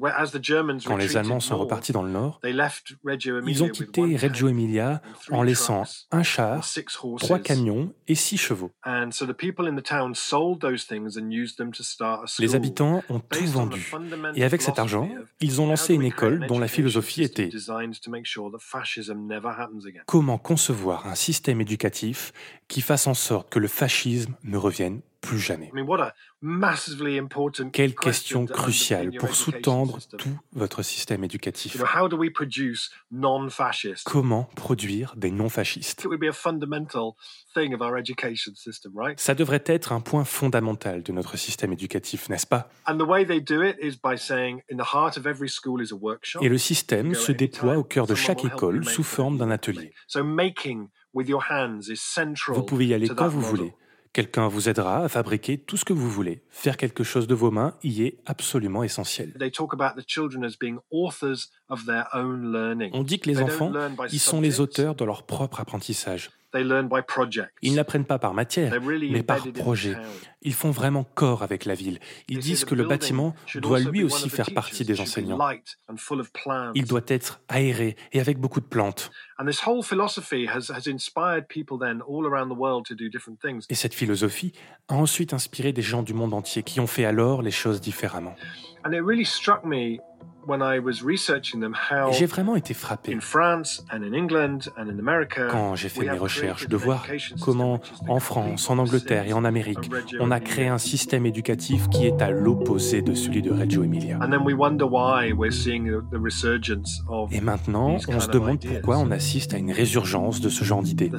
quand 0.85 0.97
les 0.97 1.17
Allemands 1.17 1.39
sont 1.39 1.57
repartis 1.57 1.91
dans 1.91 2.03
le 2.03 2.11
nord, 2.11 2.39
ils 2.43 3.63
ont 3.63 3.69
quitté 3.69 4.15
Reggio 4.15 4.47
Emilia 4.47 5.01
en 5.31 5.43
laissant 5.43 5.83
un 6.11 6.23
char, 6.23 6.65
trois 7.17 7.39
camions 7.39 7.93
et 8.07 8.15
six 8.15 8.37
chevaux. 8.37 8.71
Les 12.39 12.55
habitants 12.55 13.03
ont 13.09 13.19
tout 13.19 13.45
vendu 13.47 13.91
et 14.35 14.43
avec 14.43 14.61
cet 14.61 14.79
argent, 14.79 15.09
ils 15.41 15.61
ont 15.61 15.67
lancé 15.67 15.93
une 15.93 16.03
école 16.03 16.45
dont 16.47 16.59
la 16.59 16.67
philosophie 16.67 17.16
comment 20.05 20.37
concevoir 20.37 21.07
un 21.07 21.15
système 21.15 21.61
éducatif 21.61 22.33
qui 22.67 22.81
fasse 22.81 23.07
en 23.07 23.13
sorte 23.13 23.49
que 23.49 23.59
le 23.59 23.67
fascisme 23.67 24.35
ne 24.43 24.57
revienne 24.57 25.01
plus 25.27 25.39
jamais. 25.39 25.71
Quelle 27.73 27.95
question 27.95 28.45
cruciale 28.45 29.11
pour 29.17 29.35
sous-tendre 29.35 29.99
tout 30.17 30.39
votre 30.53 30.83
système 30.83 31.23
éducatif. 31.23 31.77
Comment 34.05 34.43
produire 34.55 35.13
des 35.17 35.31
non-fascistes? 35.31 36.07
Ça 39.17 39.35
devrait 39.35 39.63
être 39.65 39.91
un 39.91 39.99
point 39.99 40.23
fondamental 40.23 41.03
de 41.03 41.11
notre 41.11 41.37
système 41.37 41.73
éducatif, 41.73 42.29
n'est-ce 42.29 42.47
pas? 42.47 42.69
Et 46.41 46.49
le 46.49 46.57
système 46.57 47.13
se 47.15 47.31
déploie 47.33 47.77
au 47.77 47.83
cœur 47.83 48.07
de 48.07 48.15
chaque 48.15 48.45
école 48.45 48.85
sous 48.85 49.03
forme 49.03 49.37
d'un 49.37 49.51
atelier. 49.51 49.93
Vous 52.53 52.63
pouvez 52.63 52.85
y 52.85 52.93
aller 52.93 53.09
quand 53.09 53.27
vous 53.27 53.41
voulez. 53.41 53.73
Quelqu'un 54.17 54.47
vous 54.47 54.67
aidera 54.67 55.03
à 55.03 55.09
fabriquer 55.09 55.59
tout 55.59 55.77
ce 55.77 55.85
que 55.85 55.93
vous 55.93 56.09
voulez. 56.09 56.41
Faire 56.49 56.75
quelque 56.75 57.03
chose 57.03 57.27
de 57.27 57.35
vos 57.35 57.51
mains 57.51 57.75
y 57.83 58.01
est 58.01 58.17
absolument 58.25 58.81
essentiel. 58.81 59.31
On 62.93 63.03
dit 63.03 63.19
que 63.19 63.29
les 63.29 63.39
enfants, 63.43 63.71
ils 64.11 64.19
sont 64.19 64.41
les 64.41 64.59
auteurs 64.59 64.95
de 64.95 65.05
leur 65.05 65.21
propre 65.21 65.59
apprentissage. 65.59 66.31
Ils 67.61 67.75
n'apprennent 67.75 68.05
pas 68.05 68.19
par 68.19 68.33
matière, 68.33 68.73
mais 68.81 69.23
par 69.23 69.45
projet. 69.53 69.95
Ils 70.41 70.53
font 70.53 70.71
vraiment 70.71 71.03
corps 71.03 71.43
avec 71.43 71.65
la 71.65 71.73
ville. 71.73 71.99
Ils 72.27 72.39
disent 72.39 72.63
que 72.65 72.75
le 72.75 72.85
bâtiment 72.85 73.35
doit 73.55 73.79
lui 73.79 74.03
aussi 74.03 74.29
faire 74.29 74.51
partie 74.53 74.85
des 74.85 75.01
enseignants. 75.01 75.39
Il 76.75 76.85
doit 76.85 77.01
être 77.07 77.41
aéré 77.49 77.95
et 78.13 78.19
avec 78.19 78.39
beaucoup 78.39 78.61
de 78.61 78.65
plantes. 78.65 79.11
Et 83.69 83.75
cette 83.75 83.93
philosophie 83.93 84.53
a 84.87 84.95
ensuite 84.95 85.33
inspiré 85.33 85.73
des 85.73 85.81
gens 85.81 86.03
du 86.03 86.13
monde 86.13 86.33
entier 86.33 86.63
qui 86.63 86.79
ont 86.79 86.87
fait 86.87 87.05
alors 87.05 87.41
les 87.41 87.51
choses 87.51 87.81
différemment. 87.81 88.35
J'ai 92.13 92.25
vraiment 92.25 92.55
été 92.55 92.73
frappé 92.73 93.17
quand 95.51 95.75
j'ai 95.75 95.89
fait 95.89 96.05
mes 96.05 96.17
recherches 96.17 96.67
de 96.69 96.77
voir 96.77 97.05
comment 97.41 97.81
en 98.07 98.19
France, 98.19 98.69
en 98.69 98.77
Angleterre 98.77 99.27
et 99.27 99.33
en 99.33 99.43
Amérique, 99.43 99.91
on 100.21 100.31
a 100.31 100.39
créé 100.39 100.67
un 100.69 100.77
système 100.77 101.25
éducatif 101.25 101.89
qui 101.89 102.05
est 102.05 102.21
à 102.21 102.31
l'opposé 102.31 103.01
de 103.01 103.13
celui 103.13 103.41
de 103.41 103.51
Reggio 103.51 103.83
Emilia. 103.83 104.19
Et 107.31 107.41
maintenant, 107.41 107.97
on 108.07 108.19
se 108.19 108.29
demande 108.29 108.59
pourquoi 108.65 108.97
on 108.99 109.11
assiste 109.11 109.53
à 109.53 109.57
une 109.57 109.71
résurgence 109.73 110.39
de 110.39 110.47
ce 110.47 110.63
genre 110.63 110.81
d'idées. 110.81 111.11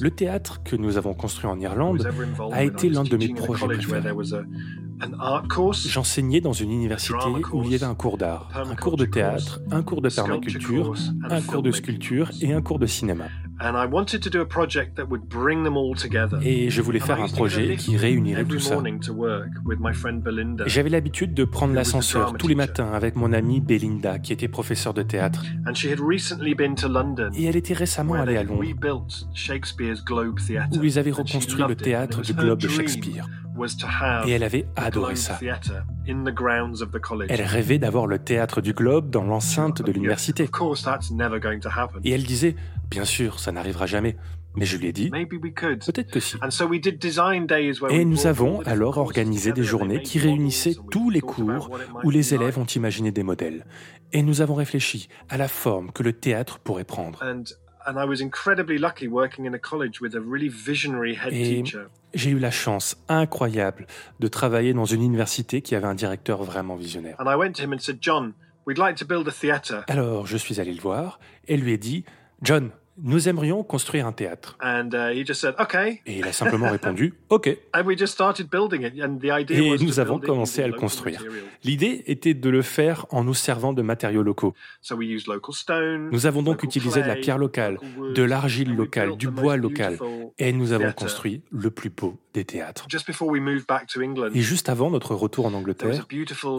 Le 0.00 0.10
théâtre 0.10 0.62
que 0.62 0.76
nous 0.76 0.96
avons 0.96 1.12
construit 1.12 1.50
en 1.50 1.60
Irlande 1.60 2.08
a 2.52 2.62
été 2.64 2.88
l'un 2.88 3.04
de 3.04 3.16
mes 3.18 3.28
projets 3.34 3.66
préférés. 3.66 4.14
J'enseignais 5.88 6.40
dans 6.40 6.52
une 6.52 6.70
université 6.70 7.14
où 7.52 7.62
il 7.64 7.70
y 7.70 7.74
avait 7.74 7.84
un 7.84 7.94
cours 7.94 8.18
d'art, 8.18 8.48
un 8.54 8.74
cours 8.74 8.96
de 8.96 9.04
théâtre, 9.04 9.60
un 9.70 9.82
cours 9.82 10.02
de 10.02 10.08
permaculture, 10.08 10.94
un 11.28 11.40
cours 11.40 11.62
de 11.62 11.70
sculpture 11.72 12.30
et 12.40 12.52
un 12.52 12.62
cours 12.62 12.78
de 12.78 12.86
cinéma. 12.86 13.26
Et 16.42 16.70
je 16.70 16.82
voulais 16.82 17.00
faire 17.00 17.20
un 17.20 17.28
projet 17.28 17.76
qui 17.76 17.96
réunirait 17.96 18.44
tout 18.44 18.58
ça. 18.58 18.82
J'avais 20.66 20.88
l'habitude 20.88 21.34
de 21.34 21.44
prendre 21.44 21.74
l'ascenseur 21.74 22.34
tous 22.34 22.48
les 22.48 22.54
matins 22.54 22.92
avec 22.92 23.16
mon 23.16 23.32
amie 23.32 23.60
Belinda, 23.60 24.18
qui 24.18 24.32
était 24.32 24.48
professeure 24.48 24.94
de 24.94 25.02
théâtre. 25.02 25.44
Et 27.34 27.44
elle 27.44 27.56
était 27.56 27.74
récemment 27.74 28.14
allée 28.14 28.36
à 28.36 28.42
Londres, 28.42 28.64
où 30.72 30.84
ils 30.84 30.98
avaient 30.98 31.10
reconstruit 31.10 31.64
le 31.68 31.76
théâtre 31.76 32.22
du 32.22 32.32
Globe 32.32 32.60
de 32.60 32.68
Shakespeare. 32.68 33.26
Et 34.26 34.30
elle 34.30 34.42
avait 34.42 34.66
adoré 34.76 35.16
ça. 35.16 35.38
Elle 37.28 37.42
rêvait 37.42 37.78
d'avoir 37.78 38.06
le 38.06 38.18
théâtre 38.18 38.60
du 38.62 38.72
Globe 38.72 39.10
dans 39.10 39.24
l'enceinte 39.24 39.82
de 39.82 39.92
l'université. 39.92 40.48
Et 42.04 42.10
elle 42.10 42.22
disait, 42.22 42.56
bien 42.90 43.04
sûr, 43.04 43.40
ça 43.40 43.52
n'arrivera 43.52 43.86
jamais. 43.86 44.16
Mais 44.56 44.64
je 44.64 44.76
lui 44.76 44.88
ai 44.88 44.92
dit, 44.92 45.10
peut-être 45.10 46.10
que 46.10 46.18
si. 46.18 46.36
Et 47.90 48.04
nous 48.04 48.26
avons 48.26 48.60
alors 48.62 48.98
organisé 48.98 49.52
des 49.52 49.62
journées 49.62 50.02
qui 50.02 50.18
réunissaient 50.18 50.74
tous 50.90 51.08
les 51.08 51.20
cours 51.20 51.70
où 52.02 52.10
les 52.10 52.34
élèves 52.34 52.58
ont 52.58 52.64
imaginé 52.64 53.12
des 53.12 53.22
modèles. 53.22 53.64
Et 54.12 54.22
nous 54.24 54.40
avons 54.40 54.54
réfléchi 54.54 55.08
à 55.28 55.36
la 55.36 55.46
forme 55.46 55.92
que 55.92 56.02
le 56.02 56.12
théâtre 56.12 56.58
pourrait 56.58 56.84
prendre. 56.84 57.22
Et 61.30 61.62
j'ai 62.12 62.30
eu 62.30 62.38
la 62.38 62.50
chance 62.50 62.96
incroyable 63.08 63.86
de 64.18 64.28
travailler 64.28 64.74
dans 64.74 64.84
une 64.84 65.02
université 65.02 65.62
qui 65.62 65.76
avait 65.76 65.86
un 65.86 65.94
directeur 65.94 66.42
vraiment 66.42 66.74
visionnaire. 66.74 67.14
Alors 69.88 70.26
je 70.26 70.36
suis 70.36 70.60
allé 70.60 70.74
le 70.74 70.80
voir 70.80 71.20
et 71.46 71.56
lui 71.56 71.72
ai 71.72 71.78
dit, 71.78 72.04
John, 72.42 72.70
nous 72.98 73.28
aimerions 73.28 73.62
construire 73.62 74.06
un 74.06 74.12
théâtre. 74.12 74.58
Uh, 74.62 74.88
et 76.06 76.18
il 76.18 76.24
a 76.24 76.32
simplement 76.32 76.70
répondu 76.70 77.14
OK. 77.28 77.46
Et 77.46 77.58
nous 79.80 80.00
avons 80.00 80.18
commencé 80.18 80.62
à 80.62 80.66
le 80.66 80.74
construire. 80.74 81.24
L'idée 81.64 82.02
était 82.06 82.34
de 82.34 82.50
le 82.50 82.62
faire 82.62 83.06
en 83.10 83.24
nous 83.24 83.34
servant 83.34 83.72
de 83.72 83.82
matériaux 83.82 84.22
locaux. 84.22 84.54
Nous 84.90 86.26
avons 86.26 86.42
donc 86.42 86.62
utilisé 86.62 87.02
de 87.02 87.08
la 87.08 87.16
pierre 87.16 87.38
locale, 87.38 87.78
de 88.14 88.22
l'argile 88.22 88.74
locale, 88.74 89.16
du 89.16 89.28
bois 89.28 89.56
local, 89.56 89.98
et 90.38 90.52
nous 90.52 90.72
avons 90.72 90.92
construit 90.92 91.42
le 91.50 91.70
plus 91.70 91.90
beau 91.90 92.18
des 92.34 92.44
théâtres. 92.44 92.86
Et 94.34 94.40
juste 94.40 94.68
avant 94.68 94.90
notre 94.90 95.14
retour 95.14 95.46
en 95.46 95.54
Angleterre, 95.54 96.06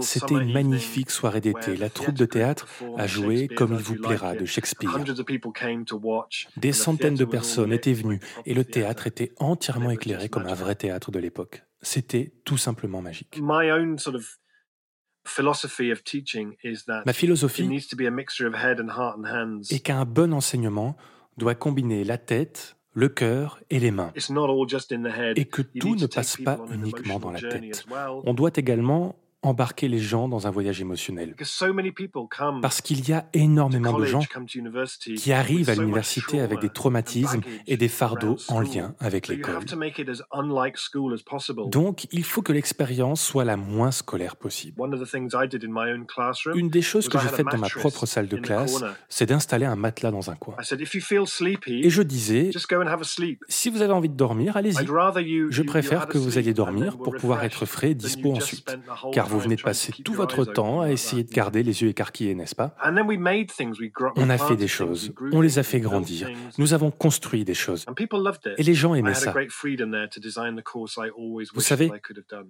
c'était 0.02 0.36
une 0.36 0.52
magnifique 0.52 1.12
soirée 1.12 1.42
d'été. 1.42 1.76
La 1.78 1.90
troupe 1.90 2.16
de 2.16 2.26
théâtre 2.26 2.68
a 2.98 3.08
joué 3.08 3.48
Comme 3.48 3.74
il 3.74 3.80
vous 3.80 3.96
plaira 3.96 4.36
de 4.36 4.46
Shakespeare. 4.46 4.92
Des 6.58 6.74
centaines 6.74 7.16
de 7.16 7.26
personnes 7.26 7.74
étaient 7.74 7.94
venues 7.94 8.20
et 8.46 8.54
le 8.54 8.64
théâtre 8.64 9.08
était 9.08 9.32
entièrement 9.38 9.92
éclairé 9.92 10.30
comme 10.30 10.46
un 10.46 10.54
vrai 10.54 10.76
théâtre 10.76 11.12
de 11.12 11.20
l'époque. 11.20 11.64
C'était 11.82 12.34
tout 12.46 12.58
simplement 12.58 13.02
magique. 13.02 13.40
Ma 17.06 17.14
philosophie 17.14 17.70
est 19.70 19.80
qu'un 19.80 20.06
bon 20.06 20.34
enseignement 20.34 20.98
doit 21.38 21.56
combiner 21.56 22.04
la 22.04 22.18
tête, 22.18 22.76
le 22.94 23.10
cœur 23.10 23.60
et 23.70 23.80
les 23.80 23.92
mains. 23.92 24.12
Et 24.16 25.46
que 25.46 25.62
tout 25.62 25.96
ne 25.96 26.06
passe 26.06 26.38
pas 26.38 26.60
uniquement 26.74 27.20
dans 27.20 27.32
la 27.32 27.40
tête. 27.40 27.86
On 28.24 28.34
doit 28.34 28.52
également 28.56 29.16
embarquer 29.44 29.88
les 29.88 30.00
gens 30.00 30.28
dans 30.28 30.48
un 30.48 30.52
voyage 30.52 30.82
émotionnel. 30.82 31.36
Parce 32.62 32.82
qu'il 32.82 33.10
y 33.10 33.14
a 33.14 33.26
énormément 33.34 33.98
de 33.98 34.06
gens 34.06 34.22
qui 35.18 35.32
arrivent 35.32 35.70
à 35.70 35.76
l'université 35.76 36.40
avec 36.40 36.60
des 36.60 36.70
traumatismes 36.70 37.42
et 37.68 37.78
des 37.78 37.88
fardeaux 37.88 38.38
en 38.48 38.60
lien 38.60 38.96
avec 39.00 39.28
l'école. 39.28 39.60
Donc, 41.68 42.08
il 42.12 42.24
faut 42.24 42.42
que 42.42 42.54
l'expérience 42.54 43.22
soit 43.22 43.46
la 43.46 43.58
moins 43.58 43.92
scolaire 43.92 44.36
possible. 44.36 44.82
Une 46.56 46.70
des 46.70 46.82
choses 46.82 47.10
que 47.10 47.20
j'ai 47.20 47.28
faites 47.28 47.48
dans 47.48 47.58
ma 47.58 47.70
propre 47.70 48.06
salle 48.06 48.28
de 48.28 48.38
classe, 48.38 48.84
c'est 49.10 49.26
d'installer 49.26 49.66
un 49.66 49.76
matelas 49.76 50.12
dans 50.12 50.30
un 50.30 50.36
coin. 50.36 50.56
Et 51.68 51.90
je 51.90 52.02
disais, 52.02 52.52
si 53.48 53.70
vous 53.70 53.82
avez 53.82 53.94
envie 53.94 54.10
de 54.10 54.16
dormir, 54.16 54.58
allez-y. 54.58 54.86
Je 55.50 55.62
préfère 55.64 56.08
que 56.08 56.18
vous 56.18 56.38
ayez 56.38 56.54
dormir 56.54 56.98
pour 56.98 57.16
pouvoir 57.16 57.44
être 57.44 57.66
frais 57.66 57.92
et 57.92 57.96
dispo 57.96 58.32
ensuite. 58.34 58.78
Car 59.14 59.31
vous 59.32 59.40
venez 59.40 59.56
de 59.56 59.62
passer 59.62 59.94
tout 60.04 60.14
votre 60.14 60.46
temps 60.46 60.82
à 60.82 60.92
essayer 60.92 61.24
de 61.24 61.32
garder 61.32 61.64
les 61.64 61.82
yeux 61.82 61.90
écarquillés, 61.90 62.36
n'est-ce 62.36 62.56
pas 62.56 62.76
On 62.84 64.30
a 64.30 64.38
fait 64.38 64.56
des 64.56 64.68
choses, 64.68 65.14
on 65.32 65.42
les 65.42 65.60
a 65.60 65.64
fait 65.64 65.80
grandir, 65.80 66.30
nous 66.58 66.74
avons 66.74 66.92
construit 66.92 67.46
des 67.46 67.54
choses. 67.54 67.86
Et 68.58 68.64
les 68.64 68.74
gens 68.74 68.94
aimaient 68.94 69.14
ça. 69.14 69.34
Vous 71.54 71.62
savez, 71.62 71.92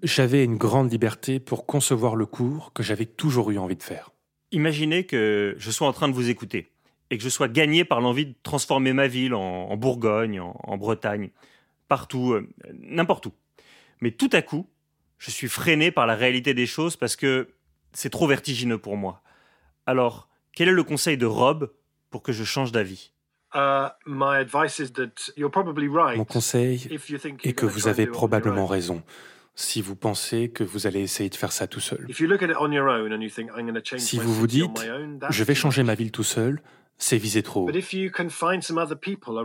j'avais 0.04 0.44
une 0.44 0.58
grande 0.58 0.92
liberté 0.92 1.40
pour 1.40 1.66
concevoir 1.66 2.16
le 2.16 2.26
cours 2.26 2.74
que 2.74 2.84
j'avais 2.84 3.06
toujours 3.06 3.52
eu 3.52 3.58
envie 3.58 3.76
de 3.76 3.84
faire. 3.84 4.12
Imaginez 4.52 5.06
que 5.06 5.56
je 5.58 5.72
sois 5.72 5.88
en 5.88 5.94
train 5.94 6.08
de 6.08 6.14
vous 6.14 6.30
écouter 6.30 6.72
et 7.10 7.18
que 7.18 7.24
je 7.24 7.30
sois 7.30 7.48
gagné 7.48 7.86
par 7.86 8.02
l'envie 8.02 8.26
de 8.26 8.36
transformer 8.42 8.94
ma 8.94 9.08
ville 9.08 9.34
en, 9.34 9.76
Bourgogne, 9.78 10.40
en 10.42 10.78
Bretagne, 10.78 11.30
partout, 11.88 12.34
euh, 12.34 12.50
n'importe 12.74 13.28
où. 13.28 13.34
Mais 14.02 14.12
tout 14.12 14.30
à 14.34 14.42
coup, 14.42 14.68
je 15.22 15.30
suis 15.30 15.48
freiné 15.48 15.92
par 15.92 16.08
la 16.08 16.16
réalité 16.16 16.56
des 16.56 16.66
choses 16.66 16.98
parce 16.98 17.16
que 17.16 17.50
c'est 17.94 18.10
trop 18.10 18.26
vertigineux 18.26 18.80
pour 18.80 18.98
moi. 18.98 19.22
Alors, 19.86 20.28
quel 20.52 20.68
est 20.68 20.74
le 20.74 20.84
conseil 20.84 21.16
de 21.16 21.28
Rob 21.28 21.72
pour 22.10 22.24
que 22.24 22.32
je 22.32 22.44
change 22.44 22.72
d'avis? 22.72 23.12
Uh, 23.54 23.90
Mon 24.08 24.34
conseil 26.26 26.88
est 27.44 27.54
que 27.54 27.68
vous 27.68 27.88
avez 27.88 28.08
probablement 28.08 28.66
raison 28.66 29.04
si 29.54 29.82
vous 29.82 29.96
pensez 29.96 30.50
que 30.50 30.64
vous 30.64 30.88
allez 30.88 31.02
essayer 31.02 31.30
de 31.30 31.36
faire 31.36 31.52
ça 31.52 31.68
tout 31.68 31.82
seul. 31.82 32.08
Si 32.10 32.26
vous 34.18 34.34
vous 34.34 34.48
dites, 34.48 34.88
je 35.30 35.44
vais 35.44 35.56
changer 35.56 35.84
ma 35.84 35.94
ville 35.94 36.12
tout 36.12 36.24
seul, 36.24 36.64
c'est 37.02 37.18
viser 37.18 37.42
trop. 37.42 37.70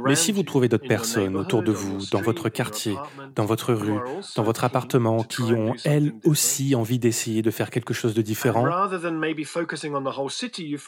Mais 0.05 0.14
si 0.14 0.33
vous 0.33 0.42
trouvez 0.42 0.69
d'autres 0.69 0.87
personnes 0.87 1.37
autour 1.37 1.62
de 1.62 1.73
vous, 1.73 1.99
dans 2.12 2.21
votre 2.21 2.49
quartier, 2.49 2.97
dans 3.35 3.47
votre 3.47 3.73
rue, 3.73 3.99
dans 4.37 4.42
votre 4.42 4.64
appartement, 4.64 5.23
qui 5.23 5.42
ont 5.42 5.75
elles 5.85 6.12
aussi 6.25 6.75
envie 6.75 6.99
d'essayer 6.99 7.42
de 7.42 7.51
faire 7.51 7.71
quelque 7.71 7.95
chose 7.95 8.14
de 8.14 8.23
différent, 8.23 8.66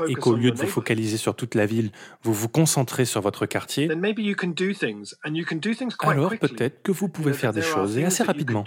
et 0.09 0.15
qu'au 0.15 0.35
lieu 0.35 0.51
de 0.51 0.59
vous 0.59 0.67
focaliser 0.67 1.17
sur 1.17 1.35
toute 1.35 1.55
la 1.55 1.67
ville, 1.67 1.91
vous 2.23 2.35
vous 2.35 2.49
concentrez 2.49 3.05
sur 3.07 3.23
votre 3.23 3.47
quartier, 3.47 3.89
alors 6.01 6.31
peut-être 6.39 6.83
que 6.83 6.93
vous 6.93 7.09
pouvez 7.09 7.33
faire 7.33 7.53
des 7.53 7.63
choses 7.63 7.97
et 7.97 8.05
assez 8.05 8.23
rapidement. 8.23 8.65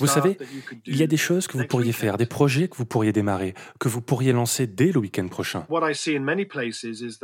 Vous 0.00 0.06
savez, 0.06 0.38
il 0.86 0.96
y 0.96 1.02
a 1.02 1.06
des 1.06 1.16
choses 1.16 1.46
que 1.46 1.58
vous 1.58 1.66
pourriez 1.66 1.92
faire, 1.92 2.16
des 2.16 2.26
projets 2.26 2.68
que 2.68 2.76
vous 2.76 2.86
pourriez 2.86 3.12
démarrer, 3.12 3.54
que 3.78 3.88
vous 3.88 4.00
pourriez 4.00 4.32
lancer 4.32 4.66
dès 4.66 4.92
le 4.92 4.98
week-end 4.98 5.28
prochain. 5.28 5.66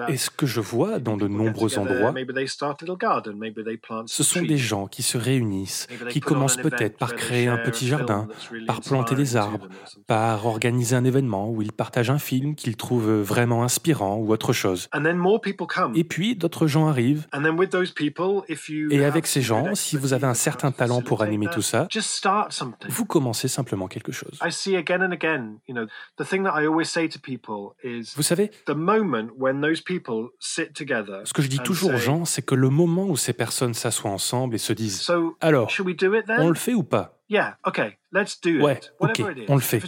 Et 0.08 0.16
ce 0.16 0.30
que 0.30 0.46
je 0.46 0.60
vois 0.60 0.98
dans 0.98 1.16
de 1.16 1.28
nombreux 1.28 1.78
endroits, 1.78 2.14
ce 4.06 4.22
sont 4.22 4.42
des 4.42 4.58
gens 4.58 4.86
qui 4.86 5.02
se 5.02 5.18
réunissent, 5.18 5.88
qui 6.10 6.20
commencent 6.20 6.56
peut-être 6.56 6.96
par 6.98 7.14
créer 7.14 7.48
un 7.48 7.58
petit 7.58 7.86
jardin, 7.86 8.28
par 8.66 8.80
planter 8.80 9.14
des 9.14 9.36
arbres, 9.36 9.68
par 10.06 10.46
organiser 10.46 10.96
un 10.96 11.04
événement 11.04 11.50
où 11.50 11.62
ils 11.62 11.72
partagent 11.72 12.10
un 12.10 12.18
film 12.18 12.54
qu'ils 12.54 12.76
trouvent 12.76 13.20
vraiment 13.20 13.62
inspirant 13.62 14.16
ou 14.16 14.32
autre 14.32 14.52
chose. 14.52 14.88
Et 15.94 16.04
puis 16.04 16.36
d'autres 16.36 16.66
gens 16.66 16.88
arrivent. 16.88 17.26
Et 18.90 19.04
avec 19.04 19.26
ces 19.26 19.42
gens, 19.42 19.74
si 19.74 19.96
vous 19.96 20.12
avez 20.12 20.26
un 20.26 20.34
certain 20.34 20.72
talent 20.72 21.02
pour 21.02 21.22
animer 21.22 21.48
tout 21.52 21.62
ça, 21.62 21.88
vous 22.88 23.04
commencez 23.04 23.48
simplement 23.48 23.88
quelque 23.88 24.12
chose. 24.12 24.38
Vous 28.16 28.22
savez, 28.22 28.50
ce 31.24 31.32
que 31.32 31.42
je 31.42 31.48
dis 31.48 31.58
toujours 31.58 31.94
aux 31.94 31.98
gens, 31.98 32.24
c'est 32.24 32.42
que 32.42 32.54
le 32.54 32.68
moment 32.68 33.06
où 33.06 33.16
ces 33.16 33.32
personnes 33.32 33.74
s'assoient 33.74 34.10
ensemble 34.10 34.54
et 34.54 34.58
se 34.58 34.72
disent 34.72 35.10
Alors, 35.40 35.70
on 36.38 36.48
le 36.48 36.54
fait 36.54 36.74
ou 36.74 36.82
pas? 36.82 37.21
Ouais, 37.30 38.78
ok, 38.98 39.22
on 39.48 39.54
le 39.54 39.60
fait. 39.60 39.80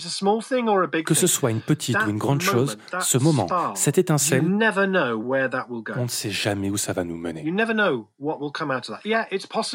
Que 1.03 1.15
ce 1.15 1.27
soit 1.27 1.51
une 1.51 1.61
petite 1.61 1.99
ou 2.07 2.11
une 2.11 2.17
grande 2.17 2.41
chose, 2.41 2.79
ce 3.01 3.19
moment, 3.19 3.75
cette 3.75 3.99
étincelle, 3.99 4.43
on 4.45 6.03
ne 6.03 6.09
sait 6.09 6.31
jamais 6.31 6.71
où 6.71 6.79
ça 6.79 6.95
va 6.95 7.05
nous 7.05 7.19
mener. 7.19 7.45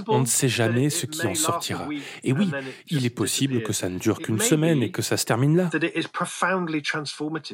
On 0.08 0.20
ne 0.20 0.26
sait 0.26 0.48
jamais 0.48 0.90
ce 0.90 1.06
qui 1.06 1.28
en 1.28 1.36
sortira. 1.36 1.88
Et 2.24 2.34
oui, 2.34 2.50
il 2.90 3.06
est 3.06 3.12
possible 3.12 3.62
que 3.62 3.74
ça 3.74 3.88
ne 3.88 4.00
dure 4.00 4.20
qu'une 4.20 4.40
semaine 4.40 4.82
et 4.82 4.92
que 4.92 5.04
ça 5.04 5.18
se 5.18 5.26
termine 5.26 5.56
là. 5.56 5.70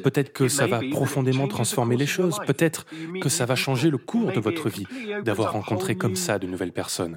Peut-être 0.02 0.32
que 0.32 0.48
ça 0.48 0.66
va 0.66 0.80
profondément 0.90 1.46
transformer 1.48 1.96
les 1.96 2.06
choses. 2.06 2.38
Peut-être 2.46 2.86
que 3.20 3.28
ça 3.28 3.44
va 3.44 3.54
changer 3.54 3.90
le 3.90 3.98
cours 3.98 4.32
de 4.32 4.40
votre 4.40 4.70
vie, 4.70 4.86
d'avoir 5.24 5.52
rencontré 5.52 5.96
comme 5.96 6.16
ça 6.16 6.38
de 6.38 6.46
nouvelles 6.46 6.72
personnes. 6.72 7.16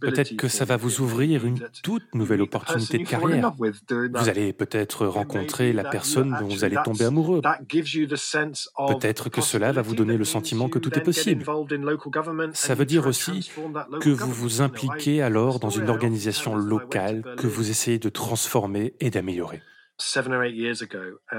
Peut-être 0.00 0.36
que 0.36 0.48
ça 0.48 0.66
va 0.66 0.76
vous 0.76 1.00
ouvrir 1.00 1.46
une 1.46 1.60
toute 1.82 2.09
nouvelle 2.14 2.42
opportunité 2.42 2.98
de 2.98 3.04
carrière. 3.04 3.52
Vous 3.58 4.28
allez 4.28 4.52
peut-être 4.52 5.06
rencontrer 5.06 5.72
la 5.72 5.84
personne 5.84 6.36
dont 6.40 6.46
vous 6.46 6.64
allez 6.64 6.76
tomber 6.84 7.04
amoureux. 7.04 7.40
Peut-être 8.88 9.28
que 9.28 9.40
cela 9.40 9.72
va 9.72 9.82
vous 9.82 9.94
donner 9.94 10.16
le 10.16 10.24
sentiment 10.24 10.68
que 10.68 10.78
tout 10.78 10.96
est 10.98 11.02
possible. 11.02 11.44
Ça 12.52 12.74
veut 12.74 12.86
dire 12.86 13.06
aussi 13.06 13.50
que 14.00 14.10
vous 14.10 14.32
vous 14.32 14.60
impliquez 14.62 15.22
alors 15.22 15.60
dans 15.60 15.70
une 15.70 15.88
organisation 15.88 16.56
locale 16.56 17.22
que 17.36 17.46
vous 17.46 17.70
essayez 17.70 17.98
de 17.98 18.08
transformer 18.08 18.94
et 19.00 19.10
d'améliorer. 19.10 19.62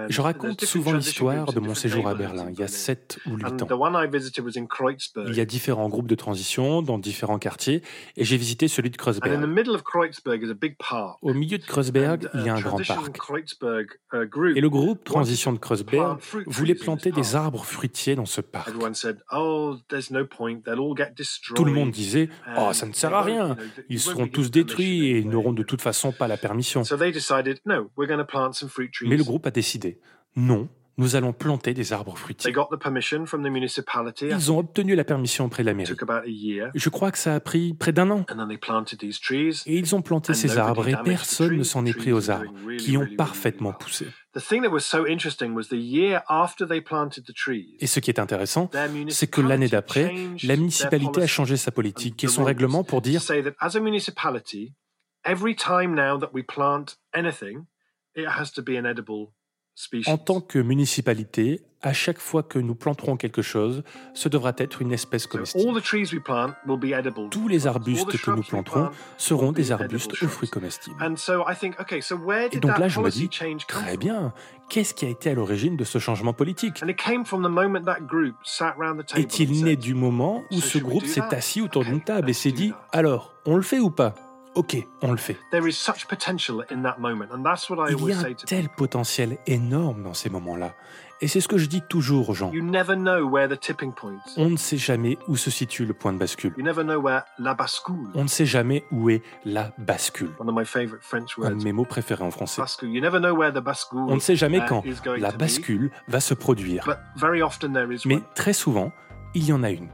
Je 0.09 0.21
raconte 0.21 0.63
souvent 0.63 0.93
l'histoire 0.93 1.51
de 1.53 1.59
mon 1.59 1.75
séjour 1.75 2.07
à 2.07 2.15
Berlin, 2.15 2.47
il 2.51 2.59
y 2.59 2.63
a 2.63 2.67
7 2.67 3.19
ou 3.25 3.37
8 3.37 3.63
ans. 3.63 3.67
Il 5.27 5.35
y 5.35 5.39
a 5.39 5.45
différents 5.45 5.89
groupes 5.89 6.07
de 6.07 6.15
transition 6.15 6.81
dans 6.81 6.97
différents 6.97 7.39
quartiers, 7.39 7.81
et 8.17 8.23
j'ai 8.23 8.37
visité 8.37 8.67
celui 8.67 8.89
de 8.89 8.97
Kreuzberg. 8.97 9.41
Au 11.21 11.33
milieu 11.33 11.57
de 11.57 11.65
Kreuzberg, 11.65 12.29
il 12.33 12.41
y 12.43 12.49
a 12.49 12.55
un 12.55 12.61
grand 12.61 12.77
parc. 12.85 13.19
Uh, 14.13 14.53
et 14.55 14.61
le 14.61 14.69
groupe 14.69 15.03
Transition 15.03 15.53
de 15.53 15.57
Kreuzberg 15.57 16.19
voulait 16.45 16.75
planter 16.75 17.11
des 17.11 17.35
arbres 17.35 17.63
fruitiers 17.65 18.15
dans 18.15 18.25
ce 18.25 18.41
parc. 18.41 18.71
Oh, 19.31 19.75
Tout 21.55 21.65
le 21.65 21.71
monde 21.71 21.91
disait 21.91 22.29
«Oh, 22.57 22.73
ça 22.73 22.85
ne 22.85 22.93
sert 22.93 23.13
à 23.13 23.21
rien, 23.23 23.55
ils 23.89 23.99
seront 23.99 24.27
tous 24.27 24.51
détruits 24.51 25.07
et 25.07 25.19
ils 25.19 25.29
n'auront 25.29 25.53
de 25.53 25.63
toute 25.63 25.81
façon 25.81 26.11
pas 26.11 26.27
la 26.27 26.37
permission.» 26.37 26.83
Mais 29.07 29.17
le 29.17 29.23
groupe 29.23 29.45
a 29.45 29.51
décidé, 29.51 29.99
non, 30.35 30.69
nous 30.97 31.15
allons 31.15 31.33
planter 31.33 31.73
des 31.73 31.93
arbres 31.93 32.17
fruitiers. 32.17 32.53
Ils 32.53 34.51
ont 34.51 34.59
obtenu 34.59 34.95
la 34.95 35.03
permission 35.03 35.45
auprès 35.45 35.63
de 35.63 35.67
la 35.67 35.73
mairie. 35.73 35.95
Je 36.75 36.89
crois 36.89 37.11
que 37.11 37.17
ça 37.17 37.33
a 37.35 37.39
pris 37.39 37.73
près 37.73 37.91
d'un 37.91 38.11
an. 38.11 38.25
Et 39.65 39.77
ils 39.77 39.95
ont 39.95 40.01
planté 40.01 40.33
ces 40.33 40.57
arbres 40.57 40.87
et 40.87 40.95
personne 41.03 41.57
ne 41.57 41.63
s'en 41.63 41.85
est 41.85 41.93
pris 41.93 42.11
aux 42.11 42.29
arbres, 42.29 42.51
qui 42.77 42.97
ont 42.97 43.07
parfaitement 43.17 43.73
poussé. 43.73 44.07
Et 44.35 44.39
ce 47.87 47.99
qui 47.99 48.11
est 48.11 48.19
intéressant, 48.19 48.69
c'est 49.09 49.27
que 49.27 49.41
l'année 49.41 49.67
d'après, 49.67 50.13
la 50.43 50.55
municipalité 50.55 51.21
a 51.23 51.27
changé 51.27 51.57
sa 51.57 51.71
politique 51.71 52.23
et 52.23 52.27
son 52.27 52.43
règlement 52.43 52.83
pour 52.83 53.01
dire 53.01 53.21
en 60.07 60.17
tant 60.17 60.41
que 60.41 60.59
municipalité, 60.59 61.61
à 61.81 61.93
chaque 61.93 62.19
fois 62.19 62.43
que 62.43 62.59
nous 62.59 62.75
planterons 62.75 63.17
quelque 63.17 63.41
chose, 63.41 63.83
ce 64.13 64.29
devra 64.29 64.53
être 64.57 64.81
une 64.81 64.91
espèce 64.91 65.25
comestible. 65.27 65.81
Tous 67.31 67.47
les 67.47 67.67
arbustes 67.67 68.21
que 68.21 68.31
nous 68.31 68.43
planterons 68.43 68.89
seront 69.17 69.51
des 69.51 69.71
arbustes 69.71 70.21
aux 70.21 70.27
fruits 70.27 70.49
comestibles. 70.49 70.97
Et 72.51 72.59
donc 72.59 72.77
là, 72.77 72.87
je 72.87 72.99
me 72.99 73.09
dis, 73.09 73.29
très 73.67 73.97
bien, 73.97 74.33
qu'est-ce 74.69 74.93
qui 74.93 75.05
a 75.05 75.09
été 75.09 75.31
à 75.31 75.33
l'origine 75.33 75.77
de 75.77 75.83
ce 75.83 75.97
changement 75.99 76.33
politique? 76.33 76.83
Est-il 79.15 79.63
né 79.63 79.75
du 79.75 79.93
moment 79.95 80.43
où 80.51 80.59
ce 80.59 80.77
groupe 80.77 81.05
s'est 81.05 81.21
assis 81.33 81.61
autour 81.61 81.83
d'une 81.85 82.01
table 82.01 82.29
et 82.29 82.33
s'est 82.33 82.51
dit, 82.51 82.73
alors, 82.91 83.33
on 83.45 83.55
le 83.55 83.63
fait 83.63 83.79
ou 83.79 83.89
pas? 83.89 84.13
Ok, 84.55 84.77
on 85.01 85.11
le 85.11 85.17
fait. 85.17 85.37
Il 85.53 85.57
y 85.57 85.63
a 88.13 88.19
un 88.19 88.33
tel 88.45 88.69
potentiel 88.69 89.37
énorme 89.47 90.03
dans 90.03 90.13
ces 90.13 90.29
moments-là. 90.29 90.73
Et 91.21 91.27
c'est 91.27 91.39
ce 91.39 91.47
que 91.47 91.57
je 91.59 91.67
dis 91.67 91.83
toujours 91.87 92.31
aux 92.31 92.33
gens. 92.33 92.51
On 94.37 94.49
ne 94.49 94.57
sait 94.57 94.77
jamais 94.77 95.19
où 95.27 95.37
se 95.37 95.51
situe 95.51 95.85
le 95.85 95.93
point 95.93 96.13
de 96.13 96.17
bascule. 96.17 96.53
On 96.57 98.23
ne 98.23 98.27
sait 98.27 98.45
jamais 98.47 98.83
où 98.91 99.09
est 99.11 99.21
la 99.45 99.71
bascule. 99.77 100.31
Un 100.39 101.51
de 101.55 101.63
mes 101.63 101.71
mots 101.71 101.85
préférés 101.85 102.23
en 102.23 102.31
français. 102.31 102.61
On 103.93 104.15
ne 104.15 104.19
sait 104.19 104.35
jamais 104.35 104.57
uh, 104.57 104.65
quand 104.67 104.83
la 105.17 105.31
bascule 105.31 105.91
va 106.07 106.19
se 106.19 106.33
produire. 106.33 106.89
Mais 108.05 108.19
très 108.33 108.53
souvent, 108.53 108.91
il 109.35 109.45
y 109.45 109.53
en 109.53 109.61
a 109.61 109.69
une. 109.69 109.89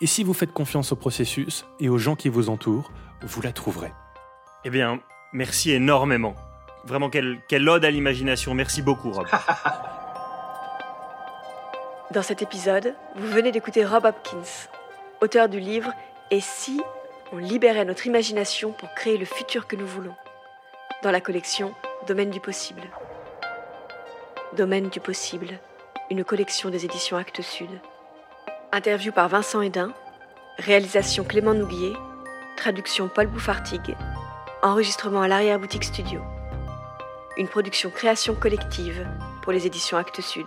Et 0.00 0.06
si 0.06 0.24
vous 0.24 0.34
faites 0.34 0.52
confiance 0.52 0.92
au 0.92 0.96
processus 0.96 1.64
et 1.80 1.88
aux 1.88 1.96
gens 1.96 2.16
qui 2.16 2.28
vous 2.28 2.50
entourent, 2.50 2.90
vous 3.22 3.40
la 3.40 3.52
trouverez. 3.52 3.92
Eh 4.64 4.70
bien, 4.70 5.00
merci 5.32 5.72
énormément. 5.72 6.34
Vraiment, 6.84 7.08
quelle, 7.08 7.40
quelle 7.48 7.66
ode 7.68 7.84
à 7.84 7.90
l'imagination. 7.90 8.52
Merci 8.54 8.82
beaucoup, 8.82 9.10
Rob. 9.10 9.26
Dans 12.10 12.22
cet 12.22 12.42
épisode, 12.42 12.94
vous 13.16 13.28
venez 13.28 13.52
d'écouter 13.52 13.86
Rob 13.86 14.04
Hopkins, 14.04 14.68
auteur 15.22 15.48
du 15.48 15.58
livre 15.60 15.92
Et 16.30 16.40
si 16.40 16.82
on 17.32 17.38
libérait 17.38 17.86
notre 17.86 18.06
imagination 18.06 18.72
pour 18.72 18.92
créer 18.94 19.16
le 19.16 19.24
futur 19.24 19.66
que 19.66 19.76
nous 19.76 19.86
voulons? 19.86 20.14
Dans 21.02 21.10
la 21.10 21.22
collection 21.22 21.72
Domaine 22.06 22.30
du 22.30 22.40
possible. 22.40 22.82
Domaine 24.56 24.88
du 24.88 25.00
possible 25.00 25.58
une 26.12 26.24
collection 26.24 26.68
des 26.68 26.84
éditions 26.84 27.16
Actes 27.16 27.40
Sud. 27.40 27.70
Interview 28.70 29.12
par 29.12 29.30
Vincent 29.30 29.62
Hédin, 29.62 29.94
réalisation 30.58 31.24
Clément 31.24 31.54
Nouguier, 31.54 31.94
traduction 32.54 33.08
Paul 33.08 33.28
Bouffartigue, 33.28 33.96
enregistrement 34.62 35.22
à 35.22 35.28
l'arrière-boutique 35.28 35.84
studio. 35.84 36.20
Une 37.38 37.48
production 37.48 37.88
création 37.88 38.34
collective 38.34 39.06
pour 39.40 39.52
les 39.52 39.66
éditions 39.66 39.96
Actes 39.96 40.20
Sud. 40.20 40.44